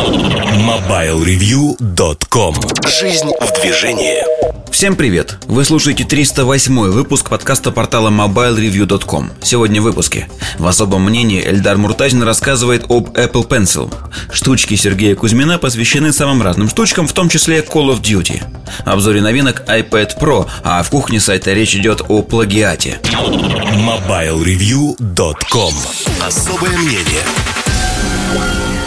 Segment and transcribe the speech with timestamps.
[0.00, 2.54] MobileReview.com
[2.88, 4.24] Жизнь в движении.
[4.70, 5.36] Всем привет!
[5.46, 10.30] Вы слушаете 308 выпуск подкаста портала MobileReview.com Сегодня в выпуске.
[10.58, 13.92] В особом мнении Эльдар Муртазин рассказывает об Apple Pencil.
[14.32, 18.42] Штучки Сергея Кузьмина посвящены самым разным штучкам, в том числе Call of Duty.
[18.86, 23.00] Обзоре новинок iPad Pro, а в кухне сайта речь идет о плагиате.
[23.04, 25.74] MobileReview.com
[26.26, 27.22] Особое мнение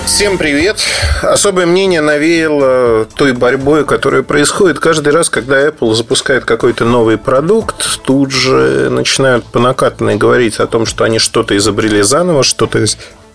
[0.06, 0.80] Всем привет!
[1.22, 8.02] Особое мнение навеяло той борьбой, которая происходит каждый раз, когда Apple запускает какой-то новый продукт.
[8.04, 12.86] Тут же начинают по накатанной говорить о том, что они что-то изобрели заново, что-то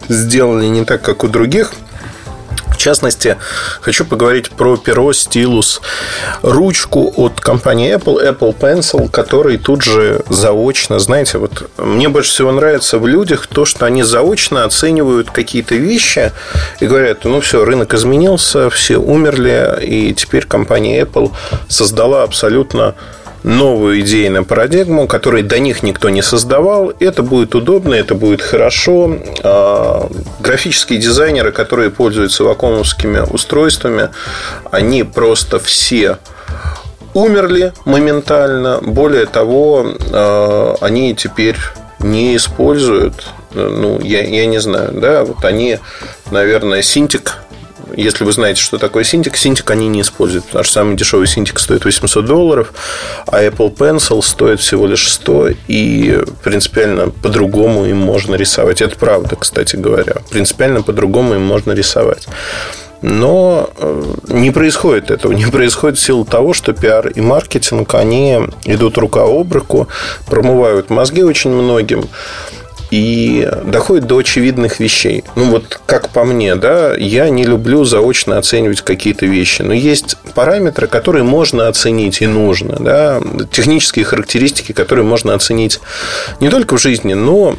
[0.08, 1.72] сделали не так, как у других–
[2.78, 3.36] в частности,
[3.80, 5.80] хочу поговорить про перо, стилус,
[6.42, 12.52] ручку от компании Apple, Apple Pencil, который тут же заочно, знаете, вот мне больше всего
[12.52, 16.32] нравится в людях то, что они заочно оценивают какие-то вещи
[16.78, 21.32] и говорят, ну все, рынок изменился, все умерли, и теперь компания Apple
[21.68, 22.94] создала абсолютно
[23.42, 26.92] новую идейную парадигму, которой до них никто не создавал.
[27.00, 29.16] Это будет удобно, это будет хорошо.
[29.42, 34.10] А, графические дизайнеры, которые пользуются вакуумовскими устройствами,
[34.70, 36.18] они просто все
[37.14, 38.80] умерли моментально.
[38.82, 41.56] Более того, а, они теперь
[42.00, 45.78] не используют, ну, я, я не знаю, да, вот они,
[46.30, 47.38] наверное, Синтик
[47.96, 51.58] если вы знаете, что такое Cintiq, Cintiq они не используют, потому что самый дешевый Cintiq
[51.58, 52.72] стоит 800 долларов,
[53.26, 58.82] а Apple Pencil стоит всего лишь 100, и принципиально по-другому им можно рисовать.
[58.82, 60.16] Это правда, кстати говоря.
[60.30, 62.28] Принципиально по-другому им можно рисовать.
[63.00, 65.32] Но э, не происходит этого.
[65.38, 69.88] Не происходит в силу того, что пиар и маркетинг, они идут рука об руку,
[70.26, 72.08] промывают мозги очень многим
[72.90, 75.24] и доходит до очевидных вещей.
[75.36, 79.62] Ну, вот как по мне, да, я не люблю заочно оценивать какие-то вещи.
[79.62, 85.80] Но есть параметры, которые можно оценить и нужно, да, технические характеристики, которые можно оценить
[86.40, 87.56] не только в жизни, но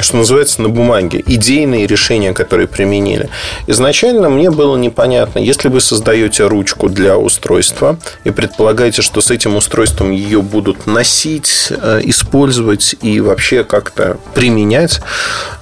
[0.00, 3.28] что называется, на бумаге, идейные решения, которые применили.
[3.66, 9.56] Изначально мне было непонятно, если вы создаете ручку для устройства и предполагаете, что с этим
[9.56, 15.00] устройством ее будут носить, э, использовать и вообще как-то применять,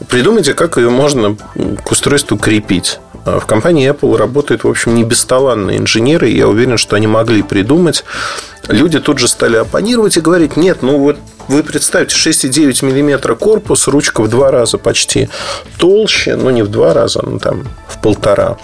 [0.08, 1.36] придумайте, как ее можно
[1.84, 3.00] к устройству крепить.
[3.24, 6.30] В компании Apple работают, в общем, не бесталанные инженеры.
[6.30, 8.04] И я уверен, что они могли придумать.
[8.68, 11.18] Люди тут же стали оппонировать и говорить, нет, ну вот
[11.50, 15.28] вы представьте, 6,9 мм корпус, ручка в два раза почти
[15.78, 18.56] толще, ну не в два раза, ну там в полтора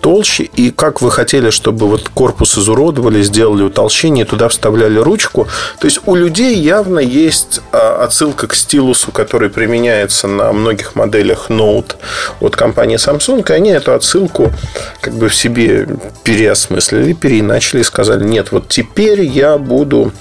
[0.00, 0.44] толще.
[0.44, 5.48] И как вы хотели, чтобы вот корпус изуродовали, сделали утолщение, туда вставляли ручку.
[5.80, 11.50] То есть у людей явно есть а, отсылка к стилусу, который применяется на многих моделях
[11.50, 11.96] Note
[12.40, 13.44] от компании Samsung.
[13.48, 14.52] И они эту отсылку
[15.00, 15.88] как бы в себе
[16.22, 20.12] переосмыслили, переиначили и сказали, нет, вот теперь я буду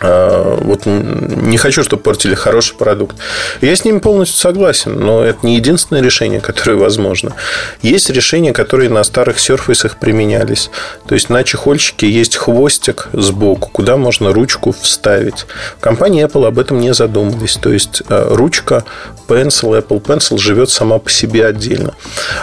[0.00, 3.16] вот не хочу, чтобы портили хороший продукт.
[3.60, 7.34] Я с ними полностью согласен, но это не единственное решение, которое возможно.
[7.82, 10.70] Есть решения, которые на старых серфейсах применялись.
[11.06, 15.46] То есть на чехольчике есть хвостик сбоку, куда можно ручку вставить.
[15.78, 17.56] В компании Apple об этом не задумывались.
[17.56, 18.84] То есть а, ручка
[19.28, 21.94] Pencil, Apple Pencil живет сама по себе отдельно.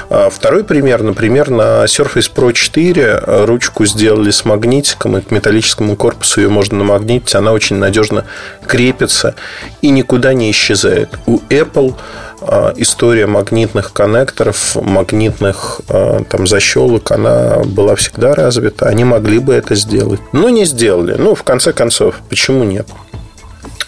[0.10, 5.96] А второй пример, например, на Surface Pro 4 ручку сделали с магнитиком, и к металлическому
[5.96, 8.26] корпусу ее можно намагнитить, она очень надежно
[8.66, 9.36] крепится
[9.82, 11.18] и никуда не исчезает.
[11.26, 11.96] У Apple
[12.42, 18.88] а, история магнитных коннекторов, магнитных а, там защелок, она была всегда развита.
[18.88, 21.16] Они могли бы это сделать, но не сделали.
[21.18, 22.88] Ну, в конце концов, почему нет?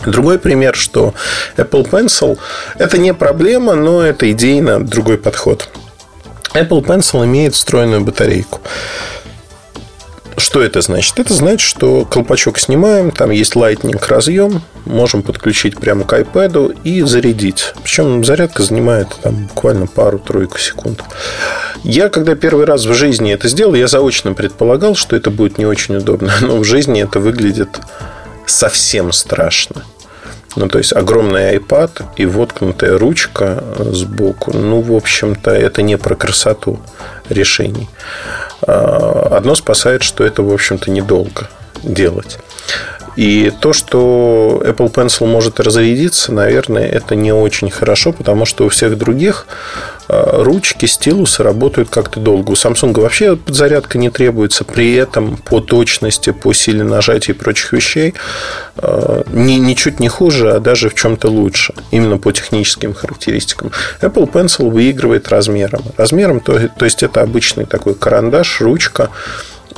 [0.06, 1.14] Другой пример, что
[1.58, 2.38] Apple Pencil
[2.78, 5.70] это не проблема, но это идейно другой подход.
[6.54, 8.62] Apple Pencil имеет встроенную батарейку.
[10.40, 11.20] Что это значит?
[11.20, 17.02] Это значит, что колпачок снимаем, там есть Lightning разъем, можем подключить прямо к iPad и
[17.02, 17.74] зарядить.
[17.84, 21.04] Причем зарядка занимает там, буквально пару-тройку секунд.
[21.84, 25.66] Я, когда первый раз в жизни это сделал, я заочно предполагал, что это будет не
[25.66, 26.34] очень удобно.
[26.42, 27.80] Но в жизни это выглядит
[28.46, 29.84] совсем страшно.
[30.56, 34.52] Ну, то есть огромный iPad и воткнутая ручка сбоку.
[34.52, 36.80] Ну, в общем-то, это не про красоту
[37.30, 37.90] решений.
[38.62, 41.50] А, одно спасает, что это, в общем-то, недолго
[41.84, 42.40] делать.
[43.16, 48.70] И то, что Apple Pencil может разрядиться, наверное, это не очень хорошо, потому что у
[48.70, 49.46] всех других
[50.10, 52.52] ручки, стилусы работают как-то долго.
[52.52, 54.64] У Samsung вообще подзарядка не требуется.
[54.64, 58.16] При этом по точности, по силе нажатия и прочих вещей
[58.78, 61.74] а, ни, ничуть не хуже, а даже в чем-то лучше.
[61.92, 63.72] Именно по техническим характеристикам.
[64.02, 65.84] Apple Pencil выигрывает размером.
[65.96, 69.10] Размером, то, то есть это обычный такой карандаш, ручка.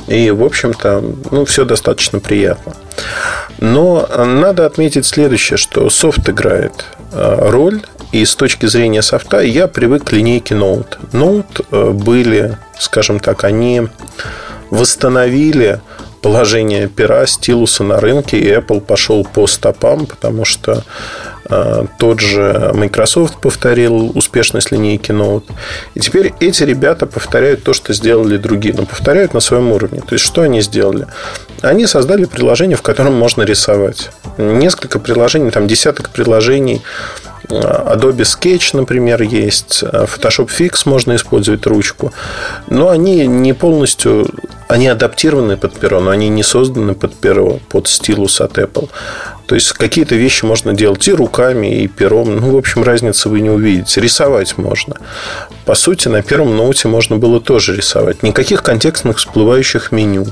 [0.06, 2.74] И, в общем-то, ну, все достаточно приятно.
[3.58, 9.68] Но надо отметить следующее, что софт играет э, роль, и с точки зрения софта я
[9.68, 10.98] привык к линейке Note.
[11.12, 13.88] Note э, были, скажем так, они
[14.70, 15.80] восстановили
[16.20, 20.82] положение пера, стилуса на рынке, и Apple пошел по стопам, потому что э,
[21.98, 25.44] тот же Microsoft повторил успешность линейки Note.
[25.94, 30.00] И теперь эти ребята повторяют то, что сделали другие, но повторяют на своем уровне.
[30.00, 31.06] То есть, что они сделали?
[31.60, 34.10] Они создали приложение, в котором можно рисовать.
[34.38, 36.82] Несколько приложений, там десяток приложений
[37.48, 39.82] Adobe Sketch, например, есть.
[39.82, 42.12] Photoshop Fix можно использовать ручку.
[42.68, 44.28] Но они не полностью...
[44.68, 48.88] Они адаптированы под перо, но они не созданы под перо, под стилус от Apple.
[49.46, 52.36] То есть какие-то вещи можно делать и руками, и пером.
[52.36, 54.00] Ну, в общем, разницы вы не увидите.
[54.00, 54.96] Рисовать можно.
[55.66, 58.22] По сути, на первом ноуте можно было тоже рисовать.
[58.22, 60.26] Никаких контекстных всплывающих меню,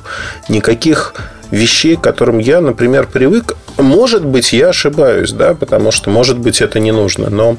[0.49, 1.15] никаких
[1.51, 3.57] вещей, к которым я, например, привык.
[3.77, 7.31] Может быть, я ошибаюсь, да, потому что, может быть, это не нужно.
[7.31, 7.57] Но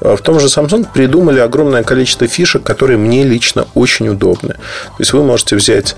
[0.00, 4.54] э, в том же Samsung придумали огромное количество фишек, которые мне лично очень удобны.
[4.54, 5.96] То есть вы можете взять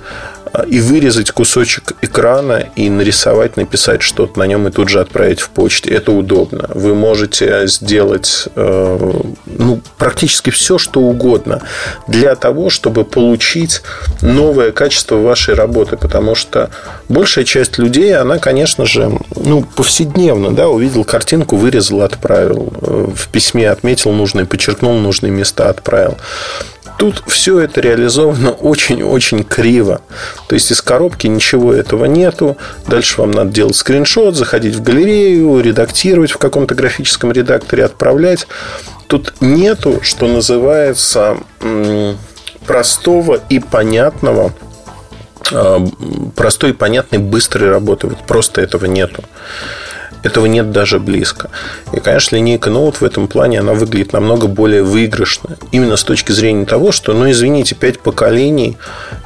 [0.69, 5.51] и вырезать кусочек экрана и нарисовать, написать что-то на нем и тут же отправить в
[5.51, 5.91] почте.
[5.91, 6.69] Это удобно.
[6.75, 11.63] Вы можете сделать э, ну, практически все, что угодно
[12.07, 13.83] для того, чтобы получить
[14.21, 15.97] новое качество вашей работы.
[15.97, 16.71] Потому что
[17.09, 22.73] большая часть людей, она, конечно же, ну, повседневно, да, увидел картинку, вырезал, отправил.
[22.83, 26.17] Э, в письме отметил нужные, подчеркнул нужные места, отправил.
[26.99, 30.03] Тут все это реализовано очень-очень криво.
[30.49, 32.57] То есть из коробки ничего этого нету.
[32.87, 38.47] Дальше вам надо делать скриншот, заходить в галерею, редактировать в каком-то графическом редакторе, отправлять.
[39.09, 41.39] Тут нету, что называется,
[42.67, 44.53] простого и понятного
[45.51, 45.85] а,
[46.37, 48.07] простой и понятной быстрой работы.
[48.07, 49.25] Вот просто этого нету.
[50.23, 51.51] Этого нет даже близко.
[51.93, 55.57] И, конечно, линейка Note в этом плане, она выглядит намного более выигрышно.
[55.73, 58.77] Именно с точки зрения того, что, ну, извините, пять поколений,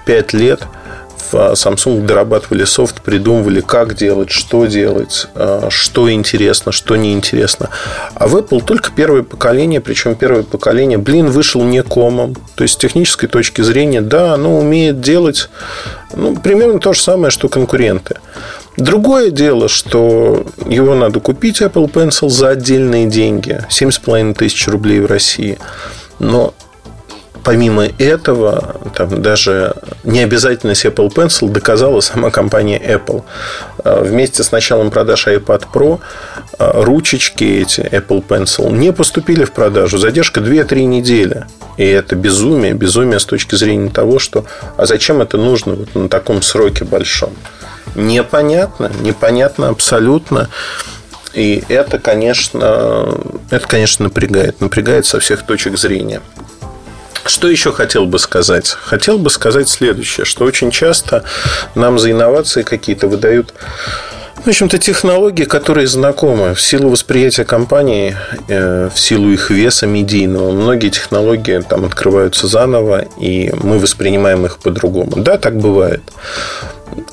[0.07, 0.63] пять лет
[1.33, 7.71] в Samsung дорабатывали софт, придумывали, как делать, что делать, а, что интересно, что неинтересно.
[8.15, 12.37] А в Apple только первое поколение, причем первое поколение, блин, вышел не комом.
[12.55, 15.51] То есть, с технической точки зрения, да, оно умеет делать
[16.15, 18.17] ну, примерно то же самое, что конкуренты.
[18.77, 23.65] Другое дело, что его надо купить Apple Pencil за отдельные деньги.
[23.71, 25.59] 7,5 тысяч рублей в России.
[26.19, 26.53] Но
[27.43, 29.75] помимо этого, там даже
[30.05, 33.23] необязательность Apple Pencil доказала сама компания Apple.
[33.83, 36.01] А, вместе с началом продаж iPad Pro
[36.59, 39.97] а, ручечки эти Apple Pencil не поступили в продажу.
[39.97, 41.47] Задержка 2-3 недели.
[41.79, 42.75] И это безумие.
[42.75, 44.45] Безумие с точки зрения того, что
[44.77, 47.33] а зачем это нужно вот на таком сроке большом
[47.97, 50.49] непонятно, непонятно абсолютно.
[51.35, 53.19] И это, конечно,
[53.51, 54.61] это, конечно, напрягает.
[54.61, 56.23] Напрягает со всех точек зрения.
[57.27, 58.71] Что еще хотел бы сказать?
[58.71, 61.25] Хотел бы сказать следующее, что очень часто
[61.75, 63.53] нам за инновации какие-то выдают
[64.45, 68.17] в общем-то, технологии, которые знакомы в силу восприятия компании,
[68.49, 70.53] э, в силу их веса медийного.
[70.53, 75.15] Многие технологии там открываются заново, и мы воспринимаем их по-другому.
[75.17, 76.03] Да, так бывает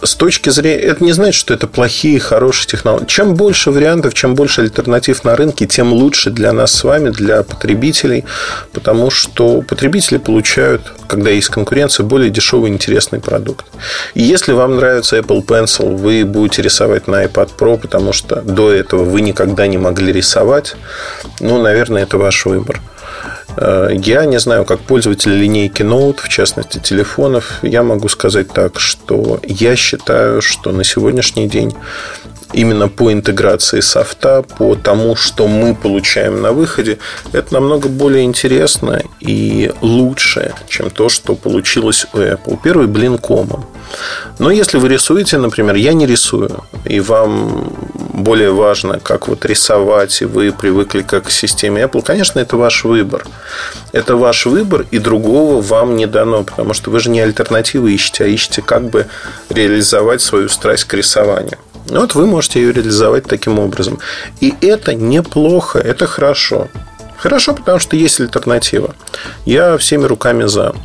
[0.02, 0.80] с точки зрения...
[0.80, 3.06] Это не значит, что это плохие, хорошие технологии.
[3.06, 7.44] Чем больше вариантов, чем больше альтернатив на рынке, тем лучше для нас с вами, для
[7.44, 8.26] потребителей,
[8.72, 13.66] потому что потребители получают, когда есть конкуренция, более дешевый интересный продукт.
[14.14, 18.72] И если вам нравится Apple Pencil, вы будете рисовать на iPad Pro, потому что до
[18.72, 20.76] этого вы никогда не могли рисовать,
[21.40, 22.82] ну, наверное, это ваш выбор.
[23.58, 28.80] Э, я не знаю, как пользователь линейки Note, в частности телефонов, я могу сказать так,
[28.80, 31.74] что я считаю, что на сегодняшний день
[32.54, 37.00] именно по интеграции софта, по тому, что мы получаем на выходе,
[37.32, 42.60] это намного более интересно и лучше, чем то, что получилось у Apple.
[42.64, 43.66] Первый блин комом.
[44.40, 47.74] Но если вы рисуете, например, я не рисую, и вам
[48.14, 52.84] более важно, как вот рисовать, и вы привыкли как к системе Apple, конечно, это ваш
[52.84, 53.26] выбор.
[53.92, 58.24] Это ваш выбор, и другого вам не дано, потому что вы же не альтернативы ищете,
[58.24, 59.08] а ищете, как бы
[59.50, 61.58] реализовать свою страсть к рисованию.
[61.88, 64.00] Вот вы можете ее реализовать таким образом.
[64.40, 66.70] И это неплохо, это хорошо.
[67.24, 68.96] Хорошо, потому что есть альтернатива.
[69.46, 70.76] Я всеми руками за.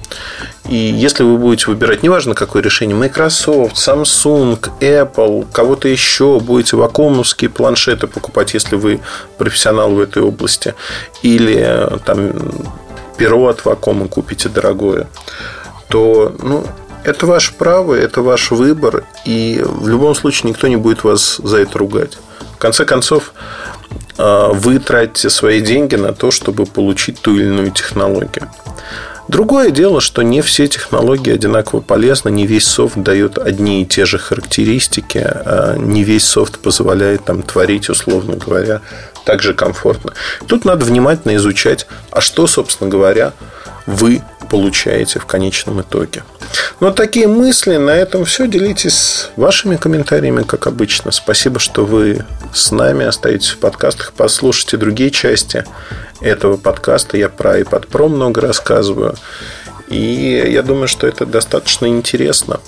[0.68, 7.50] И если вы будете выбирать, неважно какое решение, Microsoft, Samsung, Apple, кого-то еще, будете вакуумовские
[7.50, 9.00] планшеты покупать, если вы
[9.36, 10.76] профессионал в этой области,
[11.24, 12.30] или там
[13.16, 15.08] перо от вакуума купите дорогое,
[15.88, 16.64] то ну,
[17.02, 21.58] это ваше право, это ваш выбор, и в любом случае никто не будет вас за
[21.58, 22.16] это ругать.
[22.54, 23.32] В конце концов,
[24.18, 28.50] вы тратите свои деньги на то, чтобы получить ту или иную технологию.
[29.28, 34.06] Другое дело, что не все технологии одинаково полезны, не весь софт дает одни и те
[34.06, 38.80] же характеристики, а не весь софт позволяет там творить, условно говоря,
[39.24, 40.14] так же комфортно.
[40.46, 43.34] Тут надо внимательно изучать, а что, собственно говоря,
[43.88, 46.22] вы получаете в конечном итоге.
[46.80, 48.46] Но такие мысли, на этом все.
[48.46, 51.10] Делитесь вашими комментариями, как обычно.
[51.10, 54.12] Спасибо, что вы с нами остаетесь в подкастах.
[54.16, 55.64] Послушайте другие части
[56.20, 57.16] этого подкаста.
[57.16, 59.14] Я про iPad Pro много рассказываю.
[59.88, 62.60] И я думаю, что это достаточно интересно.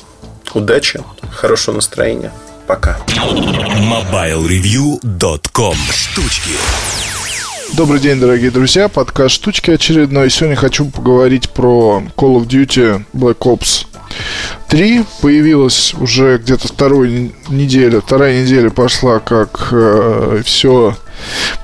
[0.54, 2.32] Удачи, хорошего настроения.
[2.66, 2.98] Пока.
[3.08, 6.52] MobileReview.com Штучки
[7.76, 8.88] Добрый день, дорогие друзья.
[8.88, 10.28] Подкаст «Штучки» очередной.
[10.28, 13.86] Сегодня хочу поговорить про Call of Duty Black Ops
[14.68, 15.04] 3.
[15.22, 18.00] Появилась уже где-то второй неделя.
[18.00, 20.96] Вторая неделя пошла, как э, все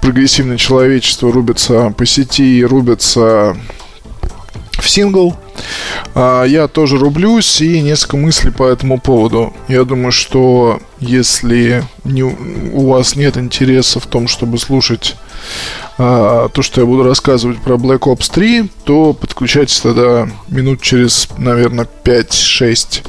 [0.00, 3.56] прогрессивное человечество рубится по сети и рубится
[4.88, 5.36] сингл.
[6.14, 9.52] А, я тоже рублюсь и несколько мыслей по этому поводу.
[9.68, 15.16] Я думаю, что если не, у вас нет интереса в том, чтобы слушать
[15.98, 21.28] а, то, что я буду рассказывать про Black Ops 3, то подключайтесь тогда минут через,
[21.38, 23.06] наверное, 5-6.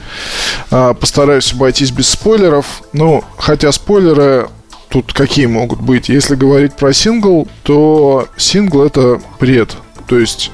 [0.72, 2.84] А, постараюсь обойтись без спойлеров.
[2.94, 4.50] Ну, хотя спойлеры
[4.90, 6.10] тут какие могут быть?
[6.10, 9.76] Если говорить про сингл, то сингл это бред.
[10.08, 10.52] То есть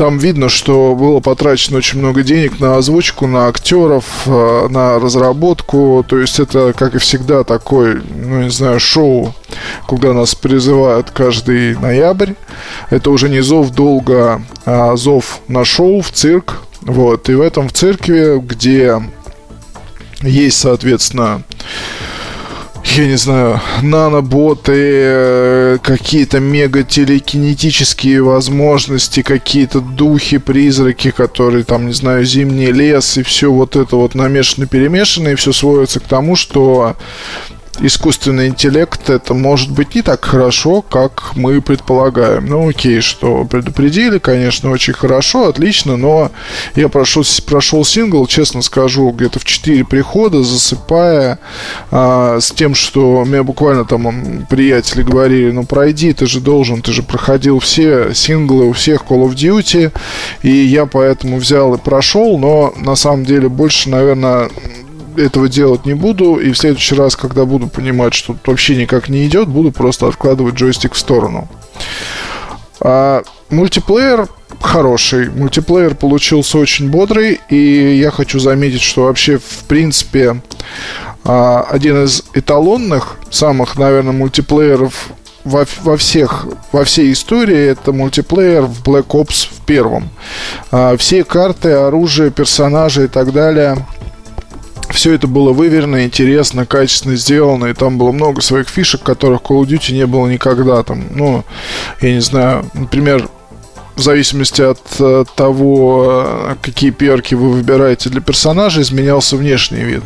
[0.00, 6.02] там видно, что было потрачено очень много денег на озвучку, на актеров, э, на разработку.
[6.08, 9.34] То есть это, как и всегда, такой, ну, не знаю, шоу,
[9.86, 12.32] куда нас призывают каждый ноябрь.
[12.88, 16.62] Это уже не зов долго, а зов на шоу, в цирк.
[16.80, 17.28] Вот.
[17.28, 19.02] И в этом в цирке, где
[20.22, 21.42] есть, соответственно,
[22.84, 31.92] я не знаю, наноботы, э, какие-то мега телекинетические возможности, какие-то духи, призраки, которые там, не
[31.92, 36.96] знаю, зимний лес и все вот это вот намешано-перемешано, и все сводится к тому, что
[37.78, 42.46] искусственный интеллект это может быть не так хорошо, как мы предполагаем.
[42.46, 46.30] Ну, окей, что предупредили, конечно, очень хорошо, отлично, но
[46.74, 51.38] я прошел, прошел сингл, честно скажу, где-то в 4 прихода, засыпая
[51.90, 56.92] а, с тем, что меня буквально там приятели говорили, ну, пройди, ты же должен, ты
[56.92, 59.92] же проходил все синглы у всех Call of Duty,
[60.42, 64.50] и я поэтому взял и прошел, но на самом деле больше, наверное,
[65.16, 69.26] этого делать не буду, и в следующий раз, когда буду понимать, что вообще никак не
[69.26, 71.48] идет, буду просто откладывать джойстик в сторону.
[72.80, 74.28] А мультиплеер
[74.60, 75.30] хороший.
[75.30, 80.40] Мультиплеер получился очень бодрый, и я хочу заметить, что вообще, в принципе,
[81.24, 85.10] а, один из эталонных, самых, наверное, мультиплееров
[85.44, 90.10] во, во всех, во всей истории это мультиплеер в Black Ops в первом.
[90.70, 93.76] А, все карты, оружие, персонажи и так далее–
[94.92, 99.62] все это было выверено, интересно, качественно сделано, и там было много своих фишек, которых Call
[99.62, 100.82] of Duty не было никогда.
[100.82, 101.44] Там, ну,
[102.00, 103.28] я не знаю, например,
[104.00, 110.02] в зависимости от э, того, э, какие перки вы выбираете для персонажа, изменялся внешний вид.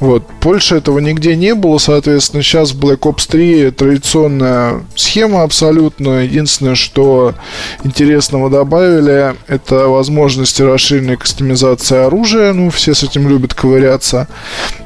[0.00, 0.24] Вот.
[0.40, 6.22] Больше этого нигде не было, соответственно, сейчас в Black Ops 3 традиционная схема абсолютно.
[6.22, 7.34] Единственное, что
[7.84, 12.54] интересного добавили, это возможности расширенной кастомизации оружия.
[12.54, 14.26] Ну, все с этим любят ковыряться.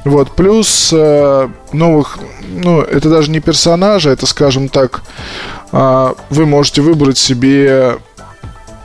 [0.05, 0.35] Вот.
[0.35, 2.19] Плюс э, новых,
[2.49, 5.05] ну, это даже не персонажи, это, скажем так,
[5.71, 7.99] э, вы можете выбрать себе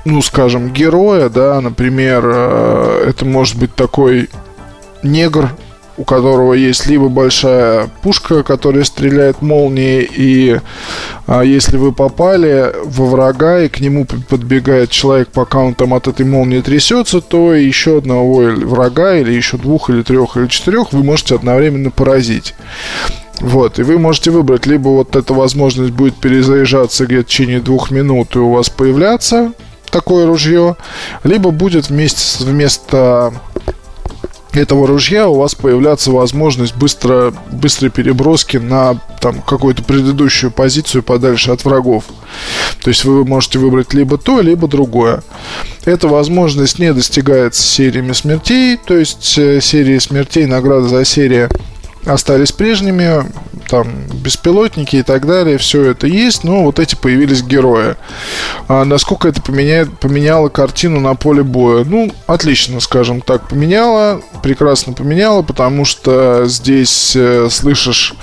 [0.08, 4.30] ну, скажем, героя, да, например, э, это может быть такой
[5.04, 5.50] негр,
[5.98, 10.60] у которого есть либо большая пушка, которая стреляет молнией, и
[11.26, 16.08] а, если вы попали во врага, и к нему подбегает человек, пока он там от
[16.08, 21.04] этой молнии трясется, то еще одного врага, или еще двух, или трех, или четырех вы
[21.04, 22.54] можете одновременно поразить.
[23.42, 27.92] Вот, и вы можете выбрать, либо вот эта возможность будет перезаряжаться где-то в течение двух
[27.92, 29.52] минут и у вас появляться
[29.91, 30.75] такое ружье,
[31.24, 33.34] либо будет вместе, вместо
[34.53, 41.51] этого ружья у вас появляться возможность быстро, быстрой переброски на там, какую-то предыдущую позицию подальше
[41.51, 42.06] от врагов.
[42.84, 45.24] То есть вы можете выбрать либо то, либо другое.
[45.86, 51.50] Эта возможность не достигается сериями смертей, то есть э, серии смертей, награда за серию
[52.08, 53.26] остались прежними,
[53.68, 57.96] там беспилотники и так далее, все это есть, но вот эти появились герои.
[58.68, 61.84] А насколько это поменяет, поменяло картину на поле боя?
[61.84, 68.14] Ну, отлично, скажем так, поменяло, прекрасно поменяло, потому что здесь э, слышишь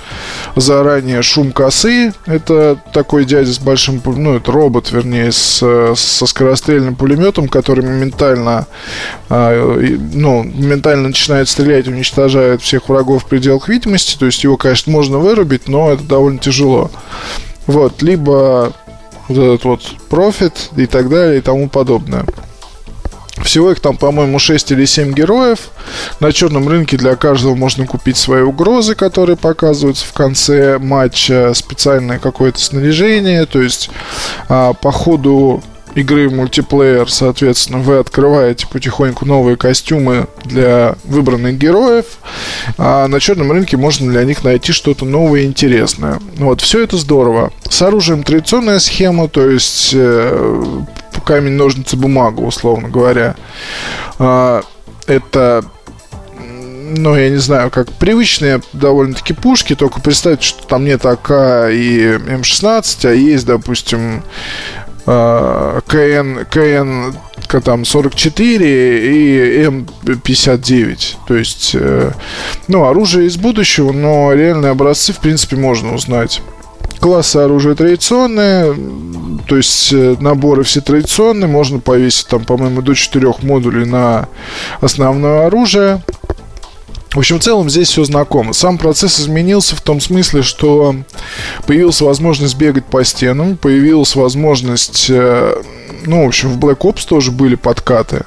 [0.57, 6.97] заранее шум косы, это такой дядя с большим, ну, это робот, вернее, с, со скорострельным
[6.97, 8.67] пулеметом, который моментально,
[9.29, 14.91] э, ну, моментально начинает стрелять, уничтожает всех врагов в пределах видимости, то есть его, конечно,
[14.93, 16.91] можно вырубить, но это довольно тяжело.
[17.67, 18.73] Вот, либо
[19.29, 22.25] вот этот вот профит и так далее и тому подобное.
[23.43, 25.71] Всего их там, по-моему, 6 или 7 героев.
[26.21, 32.19] На черном рынке для каждого можно купить свои угрозы, которые показываются в конце матча, специальное
[32.19, 33.45] какое-то снаряжение.
[33.47, 33.91] То есть
[34.49, 35.63] а, по ходу
[35.95, 42.07] игры мультиплеер, соответственно, вы открываете потихоньку новые костюмы для выбранных героев,
[42.79, 46.21] а на черном рынке можно для них найти что-то новое и интересное.
[46.37, 47.53] Вот, все это здорово.
[47.69, 50.83] С оружием традиционная схема, то есть э,
[51.25, 53.37] камень, ножницы, бумага, условно говоря.
[54.19, 54.63] Э,
[55.07, 55.65] это
[56.97, 62.19] ну, я не знаю, как привычные довольно-таки пушки, только представьте, что там нет АК и
[62.19, 64.23] М16, а есть, допустим,
[65.07, 67.15] КН, КН
[67.61, 71.17] там 44 и М59.
[71.27, 72.13] То есть, э,
[72.69, 76.43] ну, оружие из будущего, но реальные образцы, в принципе, можно узнать.
[77.01, 78.75] Классы оружия традиционные,
[79.47, 84.29] то есть э, наборы все традиционные, можно повесить там, по-моему, до 4 модулей на
[84.81, 86.03] основное оружие.
[87.15, 88.53] В общем, в целом здесь все знакомо.
[88.53, 90.97] Сам процесс изменился в том смысле, что
[91.65, 95.63] появилась возможность бегать по стенам, появилась возможность э,
[96.07, 98.25] ну, в общем, в Black Ops тоже были подкаты.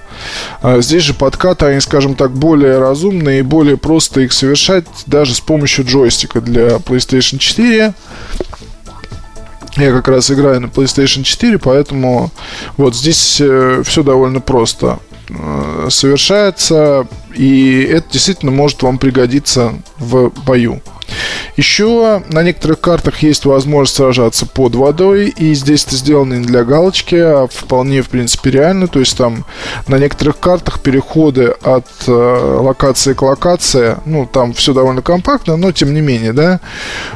[0.61, 5.35] А здесь же подкаты, они, скажем так, более разумные и более просто их совершать даже
[5.35, 7.93] с помощью джойстика для PlayStation 4.
[9.75, 12.31] Я как раз играю на PlayStation 4, поэтому
[12.77, 14.99] вот здесь э, все довольно просто.
[15.29, 20.81] Э, совершается, и это действительно может вам пригодиться в бою.
[21.55, 26.63] Еще на некоторых картах есть возможность сражаться под водой, и здесь это сделано не для
[26.63, 28.87] галочки, а вполне, в принципе, реально.
[28.87, 29.45] То есть там
[29.87, 35.71] на некоторых картах переходы от э, локации к локации, ну, там все довольно компактно, но
[35.71, 36.59] тем не менее, да.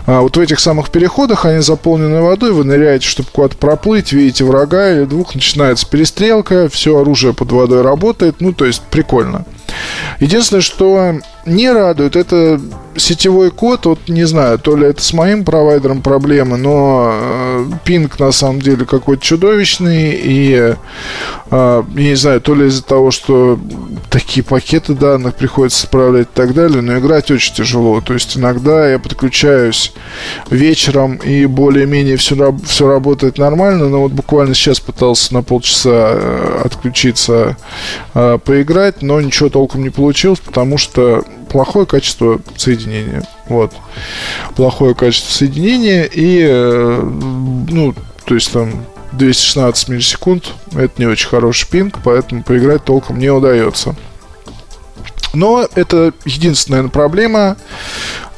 [0.06, 4.44] А вот в этих самых переходах они заполнены водой, вы ныряете, чтобы куда-то проплыть, видите
[4.44, 9.46] врага или двух, начинается перестрелка, все оружие под водой работает, ну, то есть прикольно.
[10.20, 12.62] Единственное, что не радует, это
[12.96, 18.20] сетевой код, вот не знаю, то ли это с моим провайдером проблемы, но э, пинг
[18.20, 20.76] на самом деле какой-то чудовищный, и э,
[21.50, 23.58] я не знаю, то ли из-за того, что
[24.10, 28.90] такие пакеты данных приходится справлять и так далее, но играть очень тяжело, то есть иногда
[28.90, 29.94] я подключаюсь
[30.50, 36.62] вечером и более-менее все, все работает нормально, но вот буквально сейчас пытался на полчаса э,
[36.66, 37.58] отключиться,
[38.14, 43.24] э, поиграть, но ничего толком не получилось, потому что плохое качество соединения.
[43.48, 43.74] Вот.
[44.56, 47.94] Плохое качество соединения и, э, ну,
[48.26, 50.54] то есть там 216 миллисекунд.
[50.74, 53.96] Это не очень хороший пинг, поэтому поиграть толком не удается.
[55.34, 57.58] Но это единственная проблема.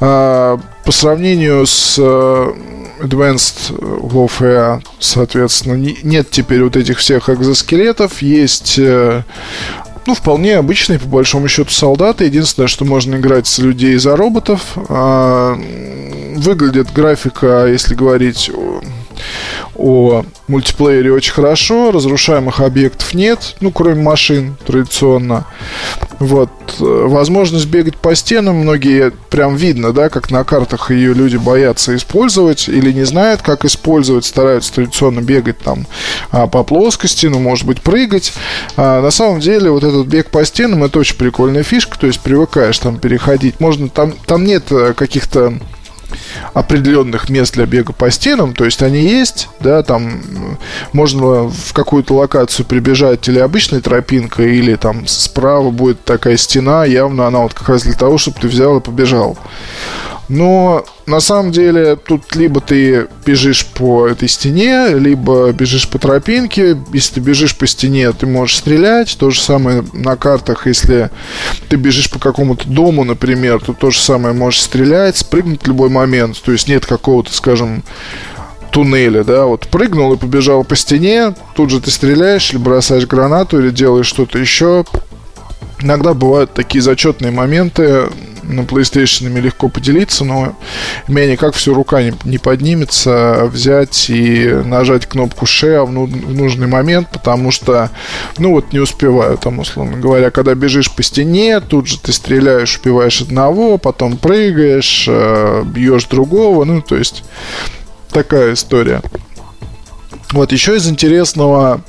[0.00, 2.52] А, по сравнению с э,
[3.00, 8.22] Advanced Warfare, соответственно, нет теперь вот этих всех экзоскелетов.
[8.22, 9.22] Есть э,
[10.06, 12.24] ну, вполне обычные, по большому счету, солдаты.
[12.24, 14.76] Единственное, что можно играть с людей за роботов.
[14.88, 15.58] А,
[16.36, 18.50] выглядит графика, если говорить
[19.76, 25.46] о мультиплеере очень хорошо, разрушаемых объектов нет, ну, кроме машин традиционно.
[26.18, 26.50] Вот.
[26.78, 32.68] Возможность бегать по стенам, многие прям видно, да, как на картах ее люди боятся использовать
[32.68, 35.86] или не знают, как использовать, стараются традиционно бегать там
[36.30, 38.32] а, по плоскости, ну, может быть, прыгать.
[38.76, 42.20] А, на самом деле, вот этот бег по стенам, это очень прикольная фишка, то есть
[42.20, 43.60] привыкаешь там переходить.
[43.60, 45.54] Можно, там, там нет э, каких-то
[46.52, 50.58] определенных мест для бега по стенам, то есть они есть, да, там
[50.92, 57.26] можно в какую-то локацию прибежать или обычной тропинкой, или там справа будет такая стена, явно
[57.26, 59.38] она вот как раз для того, чтобы ты взял и побежал.
[60.28, 66.78] Но на самом деле тут либо ты бежишь по этой стене, либо бежишь по тропинке.
[66.92, 69.16] Если ты бежишь по стене, ты можешь стрелять.
[69.18, 71.10] То же самое на картах, если
[71.68, 75.90] ты бежишь по какому-то дому, например, то то же самое можешь стрелять, спрыгнуть в любой
[75.90, 76.40] момент.
[76.42, 77.82] То есть нет какого-то, скажем,
[78.74, 83.60] туннеля, да, вот прыгнул и побежал по стене, тут же ты стреляешь или бросаешь гранату,
[83.60, 84.84] или делаешь что-то еще.
[85.80, 88.08] Иногда бывают такие зачетные моменты,
[88.48, 90.56] на PlayStation легко поделиться, но
[91.08, 96.34] меня никак все рука не, не поднимется взять и нажать кнопку Share в, ну, в
[96.34, 97.90] нужный момент, потому что,
[98.38, 102.78] ну вот, не успеваю там, условно говоря, когда бежишь по стене, тут же ты стреляешь,
[102.82, 107.24] убиваешь одного, потом прыгаешь, э, бьешь другого, ну, то есть
[108.10, 109.02] такая история.
[110.32, 111.82] Вот еще из интересного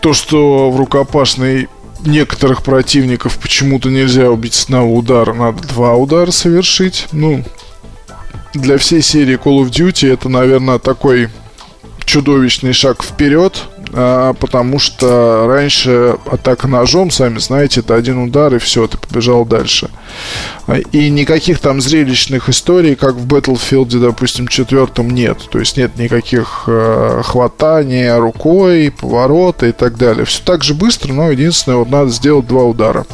[0.00, 1.68] то, что в рукопашной
[2.06, 7.06] некоторых противников почему-то нельзя убить с одного удара, надо два удара совершить.
[7.12, 7.44] Ну,
[8.54, 11.28] для всей серии Call of Duty это, наверное, такой
[12.04, 13.62] чудовищный шаг вперед
[13.96, 19.88] потому что раньше атака ножом, сами знаете, это один удар и все, ты побежал дальше.
[20.92, 25.38] И никаких там зрелищных историй, как в Battlefield, допустим, четвертом, нет.
[25.50, 30.26] То есть нет никаких э, хватания рукой, поворота и так далее.
[30.26, 33.06] Все так же быстро, но единственное, вот надо сделать два удара.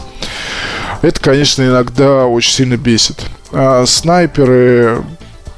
[1.02, 3.24] Это, конечно, иногда очень сильно бесит.
[3.52, 5.04] А снайперы,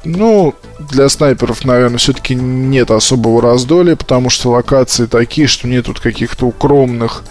[0.05, 0.53] ну,
[0.91, 6.45] для снайперов, наверное, все-таки нет особого раздолья, потому что локации такие, что нет тут каких-то
[6.45, 7.23] укромных,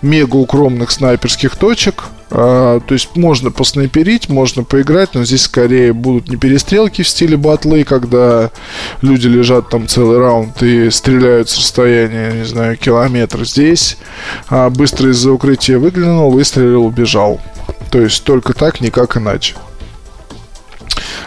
[0.00, 2.04] мега укромных снайперских точек.
[2.34, 7.36] А, то есть можно поснайперить, можно поиграть, но здесь скорее будут не перестрелки в стиле
[7.36, 8.50] батлы, когда
[9.02, 13.44] люди лежат там целый раунд и стреляют с расстояния, не знаю, километра.
[13.44, 13.98] Здесь
[14.48, 17.40] а, быстро из-за укрытия выглянул, выстрелил, убежал.
[17.90, 19.56] То есть только так, никак иначе.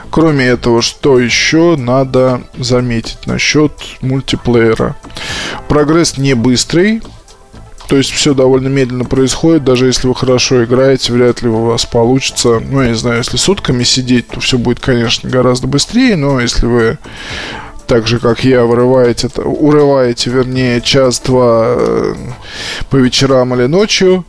[0.10, 3.72] Кроме этого, что еще надо заметить насчет
[4.02, 4.96] мультиплеера?
[5.68, 7.02] Прогресс не быстрый,
[7.88, 11.86] то есть все довольно медленно происходит, даже если вы хорошо играете, вряд ли у вас
[11.86, 12.60] получится.
[12.60, 16.66] Ну, я не знаю, если сутками сидеть, то все будет, конечно, гораздо быстрее, но если
[16.66, 16.98] вы
[17.86, 22.16] так же, как я, вырываете, урываете, вернее, час-два э,
[22.90, 24.26] по вечерам или ночью,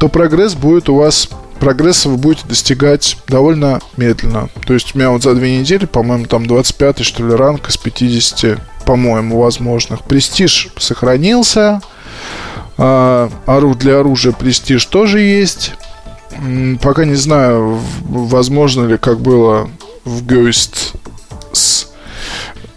[0.00, 4.48] то прогресс будет у вас прогресса вы будете достигать довольно медленно.
[4.66, 7.76] То есть у меня вот за две недели, по-моему, там 25 что ли ранг из
[7.76, 10.02] 50, по-моему, возможных.
[10.02, 11.80] Престиж сохранился.
[12.78, 13.30] А,
[13.78, 15.72] для оружия престиж тоже есть.
[16.82, 19.70] Пока не знаю, возможно ли, как было
[20.04, 20.94] в Ghost
[21.52, 21.88] с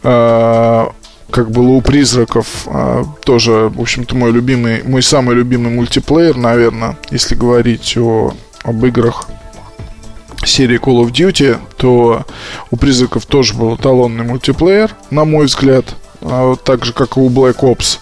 [0.03, 0.93] а,
[1.29, 6.97] как было у призраков, а, тоже, в общем-то, мой любимый, мой самый любимый мультиплеер, наверное,
[7.11, 8.33] если говорить о
[8.63, 9.27] об играх
[10.45, 12.25] серии Call of Duty, то
[12.71, 17.29] у призраков тоже был эталонный мультиплеер, на мой взгляд, а, так же, как и у
[17.29, 17.99] Black Ops.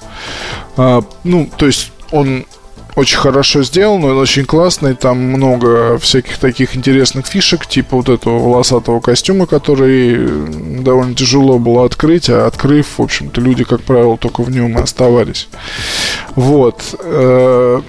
[0.77, 2.45] А, ну, то есть он
[2.95, 8.39] очень хорошо сделан, он очень классный, там много всяких таких интересных фишек, типа вот этого
[8.39, 14.41] волосатого костюма, который довольно тяжело было открыть, а открыв, в общем-то, люди, как правило, только
[14.41, 15.47] в нем и оставались.
[16.35, 16.95] Вот.
[17.03, 17.81] Э,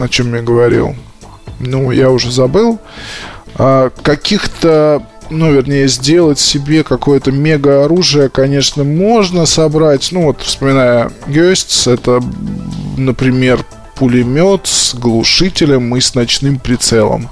[0.00, 0.96] о чем я говорил
[1.60, 2.78] ну, я уже забыл,
[3.56, 10.10] а, каких-то ну, вернее, сделать себе какое-то мега оружие, конечно, можно собрать.
[10.12, 12.22] Ну, вот, вспоминая Гёстс, это,
[12.96, 13.64] например,
[13.96, 17.28] пулемет с глушителем и с ночным прицелом.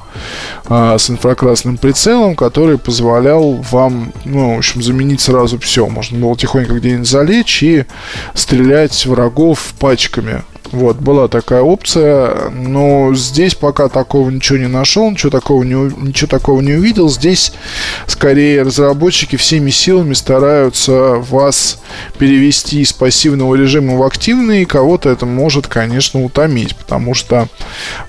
[0.67, 5.87] А, с инфракрасным прицелом, который позволял вам, ну, в общем, заменить сразу все.
[5.87, 7.85] Можно было тихонько где-нибудь залечь и
[8.35, 10.43] стрелять врагов пачками.
[10.75, 16.27] Вот, была такая опция, но здесь пока такого ничего не нашел, ничего такого не, ничего
[16.27, 17.09] такого не увидел.
[17.09, 17.53] Здесь
[18.09, 21.81] скорее разработчики всеми силами стараются вас
[22.19, 27.47] перевести из пассивного режима в активный, и кого-то это может, конечно, утомить, потому что,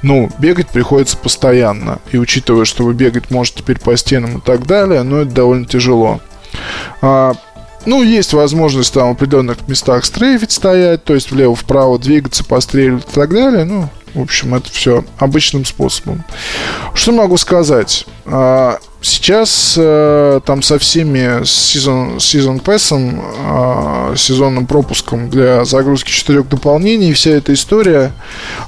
[0.02, 2.00] ну, бегать приходится постоянно.
[2.12, 5.68] И учитывая, что вы бегать можете теперь по стенам и так далее, ну, это довольно
[5.68, 6.20] тяжело.
[7.04, 7.36] А,
[7.86, 13.14] ну, есть возможность там в определенных местах стрейфить стоять, то есть влево-вправо двигаться, постреливать и
[13.14, 13.64] так далее.
[13.66, 16.24] Ну, в общем, это все обычным способом.
[16.94, 18.06] Что могу сказать?
[18.26, 23.22] А, сейчас э, там со всеми сезон, сезон пэсом,
[24.16, 28.14] сезонным пропуском для загрузки четырех дополнений, вся эта история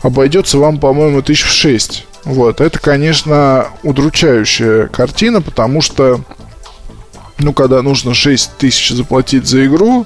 [0.02, 2.06] обойдется вам, по-моему, тысяч в шесть.
[2.24, 6.20] Вот, это, конечно, удручающая картина, потому что
[7.39, 10.06] ну, когда нужно 6 тысяч заплатить за игру,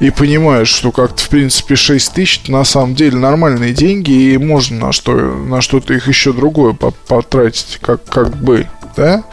[0.00, 4.86] и понимаешь, что как-то, в принципе, 6 тысяч на самом деле нормальные деньги, и можно
[4.86, 9.24] на, что, на что-то их еще другое потратить, как, как бы да.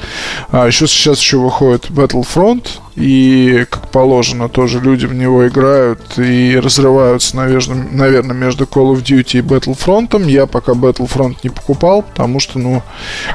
[0.52, 6.60] А еще сейчас еще выходит Battlefront, и, как положено, тоже люди в него играют и
[6.62, 10.30] разрываются, наверное, наверное между Call of Duty и Battlefront.
[10.30, 12.84] Я пока Battlefront не покупал, потому что, ну,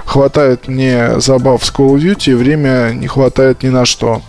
[0.05, 4.23] хватает мне забав с Call of Duty, и время не хватает ни на что.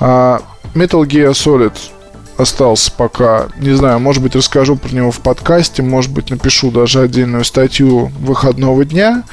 [0.00, 0.40] А
[0.74, 1.74] Metal Gear Solid
[2.36, 3.48] остался пока.
[3.58, 8.10] Не знаю, может быть, расскажу про него в подкасте, может быть, напишу даже отдельную статью
[8.18, 9.24] выходного дня.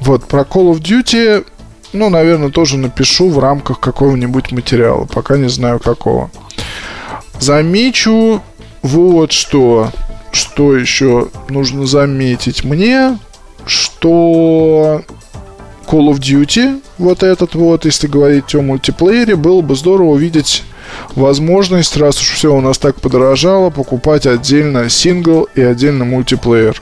[0.00, 1.46] Вот, про Call of Duty,
[1.92, 5.06] ну, наверное, тоже напишу в рамках какого-нибудь материала.
[5.06, 6.30] Пока не знаю какого.
[7.38, 8.42] Замечу
[8.82, 9.90] вот что.
[10.32, 13.18] Что еще нужно заметить мне,
[13.64, 15.02] что
[15.86, 20.64] Call of Duty, вот этот вот, если говорить о мультиплеере, было бы здорово увидеть
[21.14, 26.80] возможность, раз уж все у нас так подорожало, покупать отдельно сингл и отдельно мультиплеер.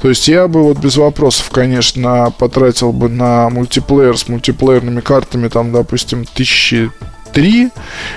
[0.00, 5.48] То есть я бы вот без вопросов, конечно, потратил бы на мультиплеер с мультиплеерными картами,
[5.48, 6.90] там, допустим, тысячи
[7.32, 7.70] три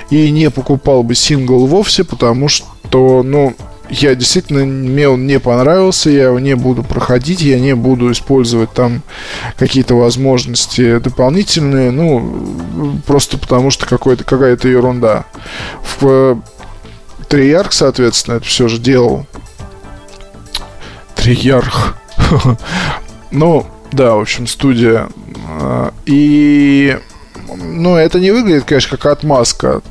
[0.10, 3.56] и не покупал бы сингл вовсе, потому что, ну,
[3.92, 8.72] я действительно, мне он не понравился, я его не буду проходить, я не буду использовать
[8.72, 9.04] там
[9.58, 15.26] какие-то возможности дополнительные, ну, просто потому что какая-то ерунда.
[16.00, 16.42] В
[17.28, 19.26] Триарх, соответственно, это все же делал
[21.16, 21.98] Триарх.
[23.32, 25.10] ну, да, в общем, студия.
[25.50, 26.98] А, и
[27.56, 29.82] ну, это не выглядит, конечно, как отмазка.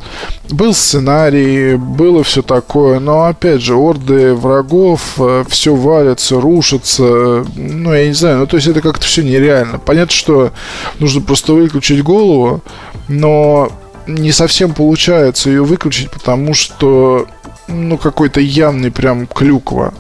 [0.51, 7.95] Был сценарий, было все такое, но, опять же, орды врагов, э, все валится, рушится, ну,
[7.95, 9.79] я не знаю, ну, то есть это как-то все нереально.
[9.79, 10.53] Понятно, что
[10.99, 12.63] нужно просто выключить голову,
[13.09, 13.71] но
[14.07, 17.27] не совсем получается ее выключить, потому что,
[17.69, 19.95] ну, какой-то явный прям клюква.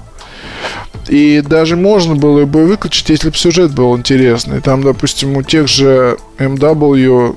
[1.08, 4.60] И даже можно было бы выключить, если бы сюжет был интересный.
[4.60, 7.36] Там, допустим, у тех же MW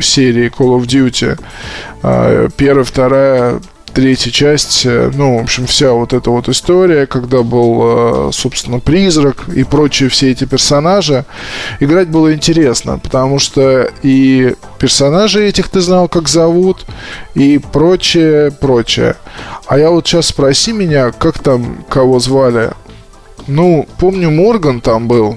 [0.00, 1.38] серии Call of Duty
[2.02, 3.60] э, первая, вторая,
[3.92, 9.48] третья часть, э, ну, в общем, вся вот эта вот история, когда был, собственно, призрак
[9.48, 11.24] и прочие все эти персонажи,
[11.80, 16.86] играть было интересно, потому что и персонажи этих ты знал, как зовут,
[17.34, 19.16] и прочее, прочее.
[19.66, 22.72] А я вот сейчас спроси меня, как там кого звали,
[23.46, 25.36] ну, помню, Морган там был.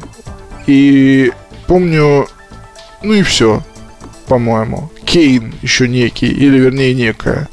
[0.66, 1.32] И
[1.68, 2.28] помню...
[3.04, 3.62] Ну и все,
[4.28, 4.92] по-моему.
[5.06, 7.48] Кейн еще некий, или вернее некая.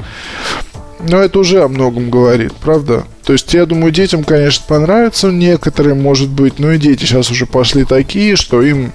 [1.01, 3.05] Но это уже о многом говорит, правда?
[3.25, 7.47] То есть, я думаю, детям, конечно, понравится некоторые, может быть, но и дети сейчас уже
[7.47, 8.93] пошли такие, что им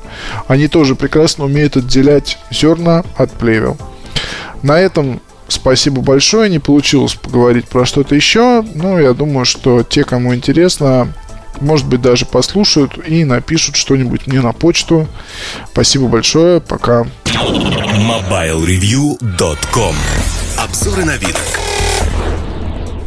[0.48, 3.78] они тоже прекрасно умеют отделять зерна от плевел.
[4.64, 6.50] На этом спасибо большое.
[6.50, 11.14] Не получилось поговорить про что-то еще, но я думаю, что те, кому интересно,
[11.60, 15.08] может быть, даже послушают и напишут что-нибудь мне на почту.
[15.72, 17.06] Спасибо большое, пока.
[17.26, 19.96] MobileReview.com
[20.58, 21.36] Обзоры на вид.